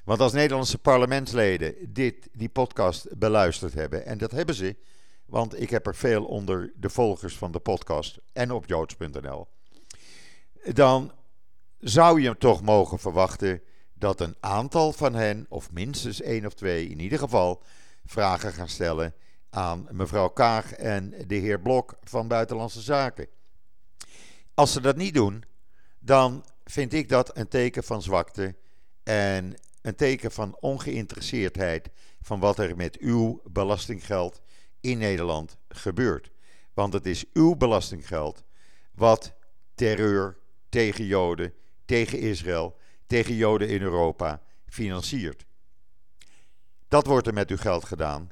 Want 0.04 0.20
als 0.20 0.32
Nederlandse 0.32 0.78
parlementsleden 0.78 1.74
dit, 1.88 2.28
die 2.32 2.48
podcast 2.48 3.18
beluisterd 3.18 3.74
hebben, 3.74 4.06
en 4.06 4.18
dat 4.18 4.30
hebben 4.30 4.54
ze, 4.54 4.76
want 5.30 5.60
ik 5.60 5.70
heb 5.70 5.86
er 5.86 5.96
veel 5.96 6.24
onder 6.24 6.72
de 6.76 6.90
volgers 6.90 7.36
van 7.36 7.52
de 7.52 7.58
podcast 7.58 8.18
en 8.32 8.50
op 8.50 8.66
joods.nl, 8.66 9.48
dan 10.72 11.12
zou 11.78 12.20
je 12.20 12.36
toch 12.36 12.62
mogen 12.62 12.98
verwachten 12.98 13.62
dat 13.94 14.20
een 14.20 14.36
aantal 14.40 14.92
van 14.92 15.14
hen, 15.14 15.46
of 15.48 15.72
minstens 15.72 16.20
één 16.20 16.46
of 16.46 16.54
twee 16.54 16.88
in 16.88 17.00
ieder 17.00 17.18
geval, 17.18 17.62
vragen 18.04 18.52
gaan 18.52 18.68
stellen 18.68 19.14
aan 19.50 19.86
mevrouw 19.90 20.28
Kaag 20.28 20.72
en 20.72 21.14
de 21.26 21.34
heer 21.34 21.60
Blok 21.60 21.98
van 22.02 22.28
Buitenlandse 22.28 22.80
Zaken. 22.80 23.26
Als 24.54 24.72
ze 24.72 24.80
dat 24.80 24.96
niet 24.96 25.14
doen, 25.14 25.44
dan 25.98 26.44
vind 26.64 26.92
ik 26.92 27.08
dat 27.08 27.36
een 27.36 27.48
teken 27.48 27.84
van 27.84 28.02
zwakte 28.02 28.56
en 29.02 29.54
een 29.82 29.94
teken 29.94 30.30
van 30.30 30.56
ongeïnteresseerdheid 30.60 31.90
van 32.20 32.40
wat 32.40 32.58
er 32.58 32.76
met 32.76 32.98
uw 32.98 33.40
belastinggeld 33.44 34.40
in 34.80 34.98
Nederland 34.98 35.56
gebeurt. 35.68 36.30
Want 36.74 36.92
het 36.92 37.06
is 37.06 37.24
uw 37.32 37.54
belastinggeld 37.54 38.44
wat 38.94 39.34
terreur 39.74 40.38
tegen 40.68 41.04
Joden, 41.04 41.54
tegen 41.84 42.18
Israël, 42.18 42.76
tegen 43.06 43.34
Joden 43.34 43.68
in 43.68 43.82
Europa 43.82 44.42
financiert. 44.66 45.44
Dat 46.88 47.06
wordt 47.06 47.26
er 47.26 47.34
met 47.34 47.50
uw 47.50 47.56
geld 47.56 47.84
gedaan, 47.84 48.30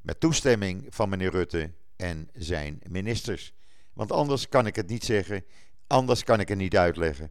met 0.00 0.20
toestemming 0.20 0.86
van 0.88 1.08
meneer 1.08 1.30
Rutte 1.30 1.72
en 1.96 2.30
zijn 2.32 2.80
ministers. 2.88 3.54
Want 3.92 4.12
anders 4.12 4.48
kan 4.48 4.66
ik 4.66 4.76
het 4.76 4.88
niet 4.88 5.04
zeggen, 5.04 5.44
anders 5.86 6.24
kan 6.24 6.40
ik 6.40 6.48
het 6.48 6.58
niet 6.58 6.76
uitleggen. 6.76 7.30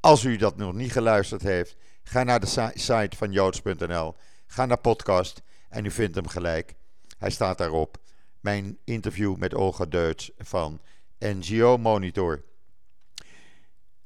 Als 0.00 0.24
u 0.24 0.36
dat 0.36 0.56
nog 0.56 0.74
niet 0.74 0.92
geluisterd 0.92 1.42
heeft, 1.42 1.76
ga 2.02 2.22
naar 2.22 2.40
de 2.40 2.70
site 2.74 3.16
van 3.16 3.32
joods.nl, 3.32 4.14
ga 4.46 4.66
naar 4.66 4.78
podcast 4.80 5.42
en 5.68 5.84
u 5.84 5.90
vindt 5.90 6.14
hem 6.14 6.26
gelijk. 6.26 6.74
Hij 7.18 7.30
staat 7.30 7.58
daarop. 7.58 7.98
Mijn 8.40 8.78
interview 8.84 9.36
met 9.36 9.54
Olga 9.54 9.84
Deutsch 9.84 10.30
van 10.38 10.80
NGO 11.18 11.78
Monitor. 11.78 12.44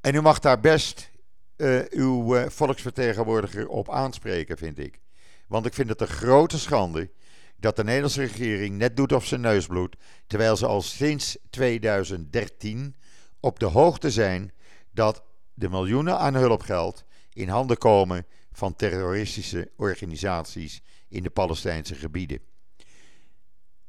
En 0.01 0.15
u 0.15 0.21
mag 0.21 0.39
daar 0.39 0.61
best 0.61 1.11
uh, 1.57 1.81
uw 1.91 2.37
uh, 2.37 2.49
volksvertegenwoordiger 2.49 3.69
op 3.69 3.91
aanspreken, 3.91 4.59
vind 4.59 4.79
ik. 4.79 5.01
Want 5.47 5.67
ik 5.67 5.75
vind 5.75 5.89
het 5.89 6.01
een 6.01 6.07
grote 6.07 6.59
schande 6.59 7.11
dat 7.57 7.77
de 7.77 7.85
Nederlandse 7.85 8.21
regering 8.21 8.77
net 8.77 8.97
doet 8.97 9.13
of 9.13 9.27
zijn 9.27 9.41
neus 9.41 9.67
bloedt, 9.67 9.97
terwijl 10.27 10.57
ze 10.57 10.67
al 10.67 10.83
sinds 10.83 11.39
2013 11.51 12.97
op 13.41 13.59
de 13.59 13.67
hoogte 13.67 14.11
zijn 14.11 14.53
dat 14.91 15.23
de 15.55 15.69
miljoenen 15.69 16.19
aan 16.19 16.35
hulpgeld 16.35 17.05
in 17.33 17.49
handen 17.49 17.79
komen 17.79 18.27
van 18.53 18.77
terroristische 18.77 19.71
organisaties 19.77 20.83
in 21.09 21.23
de 21.23 21.31
Palestijnse 21.31 21.95
gebieden. 21.95 22.41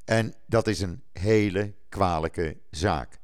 En 0.05 0.33
dat 0.45 0.67
is 0.67 0.79
een 0.79 1.03
hele 1.11 1.73
kwalijke 1.89 2.57
zaak. 2.69 3.19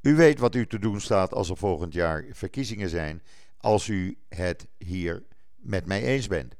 U 0.00 0.14
weet 0.14 0.38
wat 0.38 0.54
u 0.54 0.66
te 0.66 0.78
doen 0.78 1.00
staat 1.00 1.32
als 1.32 1.50
er 1.50 1.56
volgend 1.56 1.92
jaar 1.92 2.24
verkiezingen 2.30 2.88
zijn, 2.88 3.22
als 3.56 3.88
u 3.88 4.18
het 4.28 4.66
hier 4.78 5.24
met 5.56 5.86
mij 5.86 6.02
eens 6.02 6.26
bent. 6.26 6.54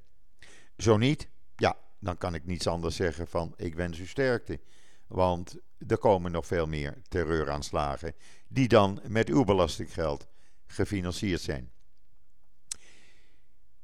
Zo 0.77 0.97
niet, 0.97 1.29
ja, 1.57 1.77
dan 1.99 2.19
kan 2.19 2.35
ik 2.35 2.47
niets 2.47 2.67
anders 2.67 2.97
zeggen 2.97 3.27
van 3.27 3.55
ik 3.57 3.75
wens 3.75 3.99
u 3.99 4.07
sterkte. 4.07 4.61
Want 5.07 5.57
er 5.87 5.99
komen 5.99 6.33
nog 6.33 6.47
veel 6.47 6.67
meer 6.67 7.03
terreuraanslagen 7.09 8.15
die 8.49 8.69
dan 8.69 9.01
met 9.09 9.29
uw 9.29 9.45
belastinggeld 9.45 10.27
gefinancierd 10.67 11.41
zijn. 11.41 11.71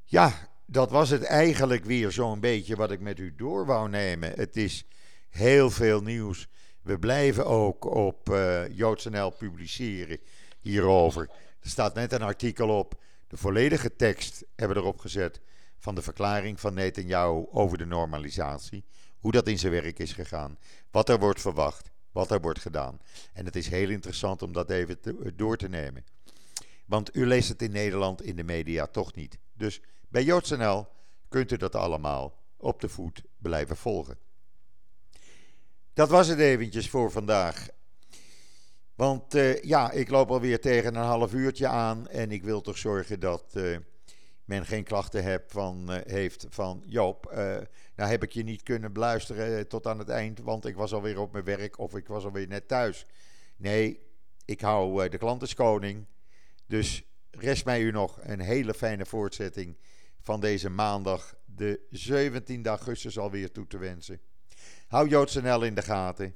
Ja, 0.03 0.49
dat 0.65 0.91
was 0.91 1.09
het 1.09 1.23
eigenlijk 1.23 1.85
weer 1.85 2.11
zo'n 2.11 2.39
beetje 2.39 2.75
wat 2.75 2.91
ik 2.91 2.99
met 2.99 3.19
u 3.19 3.35
door 3.35 3.65
wou 3.65 3.89
nemen. 3.89 4.31
Het 4.31 4.55
is 4.55 4.85
heel 5.33 5.69
veel 5.69 6.01
nieuws. 6.01 6.47
We 6.81 6.99
blijven 6.99 7.45
ook 7.45 7.85
op 7.85 8.29
uh, 8.29 8.77
JoodsNL 8.77 9.29
publiceren 9.29 10.19
hierover. 10.59 11.29
Er 11.59 11.69
staat 11.69 11.93
net 11.93 12.11
een 12.11 12.21
artikel 12.21 12.69
op. 12.69 13.01
De 13.27 13.37
volledige 13.37 13.95
tekst 13.95 14.45
hebben 14.55 14.77
we 14.77 14.83
erop 14.83 14.99
gezet 14.99 15.41
van 15.77 15.95
de 15.95 16.01
verklaring 16.01 16.59
van 16.59 16.73
Netanyahu 16.73 17.45
over 17.51 17.77
de 17.77 17.85
normalisatie. 17.85 18.83
Hoe 19.19 19.31
dat 19.31 19.47
in 19.47 19.59
zijn 19.59 19.71
werk 19.71 19.99
is 19.99 20.13
gegaan. 20.13 20.57
Wat 20.91 21.09
er 21.09 21.19
wordt 21.19 21.41
verwacht. 21.41 21.91
Wat 22.11 22.31
er 22.31 22.41
wordt 22.41 22.59
gedaan. 22.59 22.99
En 23.33 23.45
het 23.45 23.55
is 23.55 23.67
heel 23.67 23.89
interessant 23.89 24.41
om 24.41 24.51
dat 24.51 24.69
even 24.69 24.97
door 25.35 25.57
te 25.57 25.69
nemen. 25.69 26.05
Want 26.85 27.15
u 27.15 27.25
leest 27.25 27.49
het 27.49 27.61
in 27.61 27.71
Nederland 27.71 28.21
in 28.21 28.35
de 28.35 28.43
media 28.43 28.87
toch 28.87 29.15
niet. 29.15 29.37
Dus 29.53 29.81
bij 30.07 30.23
JoodsNL 30.23 30.87
kunt 31.29 31.51
u 31.51 31.57
dat 31.57 31.75
allemaal 31.75 32.41
op 32.57 32.81
de 32.81 32.89
voet 32.89 33.23
blijven 33.37 33.77
volgen. 33.77 34.17
Dat 35.93 36.09
was 36.09 36.27
het 36.27 36.39
eventjes 36.39 36.89
voor 36.89 37.11
vandaag. 37.11 37.67
Want 38.95 39.35
uh, 39.35 39.61
ja, 39.61 39.91
ik 39.91 40.09
loop 40.09 40.29
alweer 40.29 40.61
tegen 40.61 40.95
een 40.95 41.03
half 41.03 41.33
uurtje 41.33 41.67
aan 41.67 42.07
en 42.07 42.31
ik 42.31 42.43
wil 42.43 42.61
toch 42.61 42.77
zorgen 42.77 43.19
dat 43.19 43.53
uh, 43.53 43.77
men 44.45 44.65
geen 44.65 44.83
klachten 44.83 45.23
heb 45.23 45.51
van, 45.51 45.91
uh, 45.91 45.97
heeft 46.05 46.45
van 46.49 46.83
Joop, 46.85 47.31
nou 47.95 48.09
heb 48.09 48.23
ik 48.23 48.31
je 48.31 48.43
niet 48.43 48.63
kunnen 48.63 48.93
beluisteren 48.93 49.67
tot 49.67 49.87
aan 49.87 49.99
het 49.99 50.09
eind, 50.09 50.39
want 50.39 50.65
ik 50.65 50.75
was 50.75 50.93
alweer 50.93 51.19
op 51.19 51.31
mijn 51.31 51.43
werk 51.43 51.79
of 51.79 51.95
ik 51.95 52.07
was 52.07 52.23
alweer 52.23 52.47
net 52.47 52.67
thuis. 52.67 53.05
Nee, 53.55 53.99
ik 54.45 54.61
hou 54.61 55.09
de 55.09 55.17
klantenskoning. 55.17 56.05
Dus 56.67 57.03
rest 57.31 57.65
mij 57.65 57.81
u 57.81 57.91
nog 57.91 58.19
een 58.21 58.39
hele 58.39 58.73
fijne 58.73 59.05
voortzetting 59.05 59.77
van 60.19 60.39
deze 60.39 60.69
maandag, 60.69 61.35
de 61.45 61.79
17 61.89 62.67
augustus 62.67 63.17
alweer 63.17 63.51
toe 63.51 63.67
te 63.67 63.77
wensen. 63.77 64.21
Hou 64.93 65.07
JoodsNL 65.07 65.63
in 65.63 65.75
de 65.75 65.81
gaten. 65.81 66.35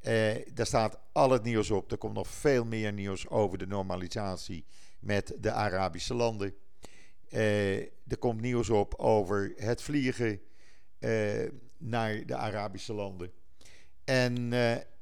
Eh, 0.00 0.34
daar 0.54 0.66
staat 0.66 1.00
al 1.12 1.30
het 1.30 1.42
nieuws 1.42 1.70
op. 1.70 1.90
Er 1.90 1.98
komt 1.98 2.14
nog 2.14 2.28
veel 2.28 2.64
meer 2.64 2.92
nieuws 2.92 3.28
over 3.28 3.58
de 3.58 3.66
normalisatie 3.66 4.64
met 5.00 5.34
de 5.40 5.52
Arabische 5.52 6.14
landen. 6.14 6.54
er 7.28 8.18
komt 8.18 8.40
nieuws 8.40 8.70
op 8.70 8.94
over 8.94 9.52
het 9.56 9.82
vliegen 9.82 10.40
naar 11.78 12.26
de 12.26 12.36
Arabische 12.36 12.92
landen. 12.92 13.32
En 14.04 14.52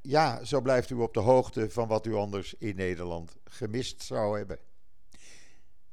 ja, 0.01 0.43
zo 0.43 0.61
blijft 0.61 0.89
u 0.89 0.95
op 0.95 1.13
de 1.13 1.19
hoogte 1.19 1.69
van 1.69 1.87
wat 1.87 2.05
u 2.05 2.13
anders 2.13 2.53
in 2.53 2.75
Nederland 2.75 3.37
gemist 3.43 4.03
zou 4.03 4.37
hebben. 4.37 4.59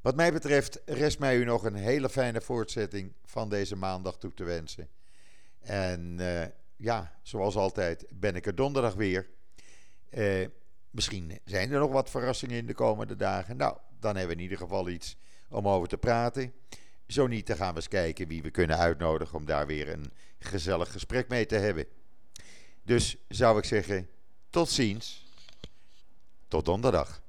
Wat 0.01 0.17
mij 0.17 0.33
betreft 0.33 0.83
rest 0.85 1.19
mij 1.19 1.37
u 1.37 1.45
nog 1.45 1.65
een 1.65 1.75
hele 1.75 2.09
fijne 2.09 2.41
voortzetting 2.41 3.13
van 3.25 3.49
deze 3.49 3.77
maandag 3.77 4.19
toe 4.19 4.35
te 4.35 4.45
wensen. 4.45 4.89
En 5.61 6.17
uh, 6.21 6.45
ja, 6.81 7.19
zoals 7.23 7.57
altijd 7.57 8.07
ben 8.11 8.37
ik 8.37 8.47
er 8.47 8.55
donderdag 8.55 8.95
weer. 8.95 9.31
Uh, 10.11 10.47
misschien 10.91 11.39
zijn 11.45 11.73
er 11.73 11.79
nog 11.79 11.93
wat 11.93 12.11
verrassingen 12.11 12.57
in 12.57 12.67
de 12.67 12.75
komende 12.75 13.17
dagen. 13.17 13.57
Nou, 13.57 13.77
dan 13.99 14.17
hebben 14.17 14.37
we 14.37 14.43
in 14.43 14.49
ieder 14.51 14.59
geval 14.59 14.89
iets 14.89 15.17
om 15.49 15.69
over 15.69 15.89
te 15.89 15.99
praten. 15.99 16.53
Zo 17.07 17.27
niet, 17.27 17.47
dan 17.47 17.57
gaan 17.57 17.71
we 17.71 17.77
eens 17.77 17.89
kijken 17.89 18.29
wie 18.29 18.43
we 18.43 18.51
kunnen 18.51 18.79
uitnodigen 18.79 19.39
om 19.39 19.45
daar 19.45 19.67
weer 19.67 19.89
een 19.89 20.13
gezellig 20.39 20.93
gesprek 20.93 21.29
mee 21.29 21.47
te 21.47 21.55
hebben. 21.55 21.87
Dus 22.83 23.17
zou 23.29 23.59
ik 23.59 23.65
zeggen, 23.65 24.09
tot 24.51 24.69
ziens. 24.69 25.29
Tot 26.49 26.65
donderdag. 26.65 27.23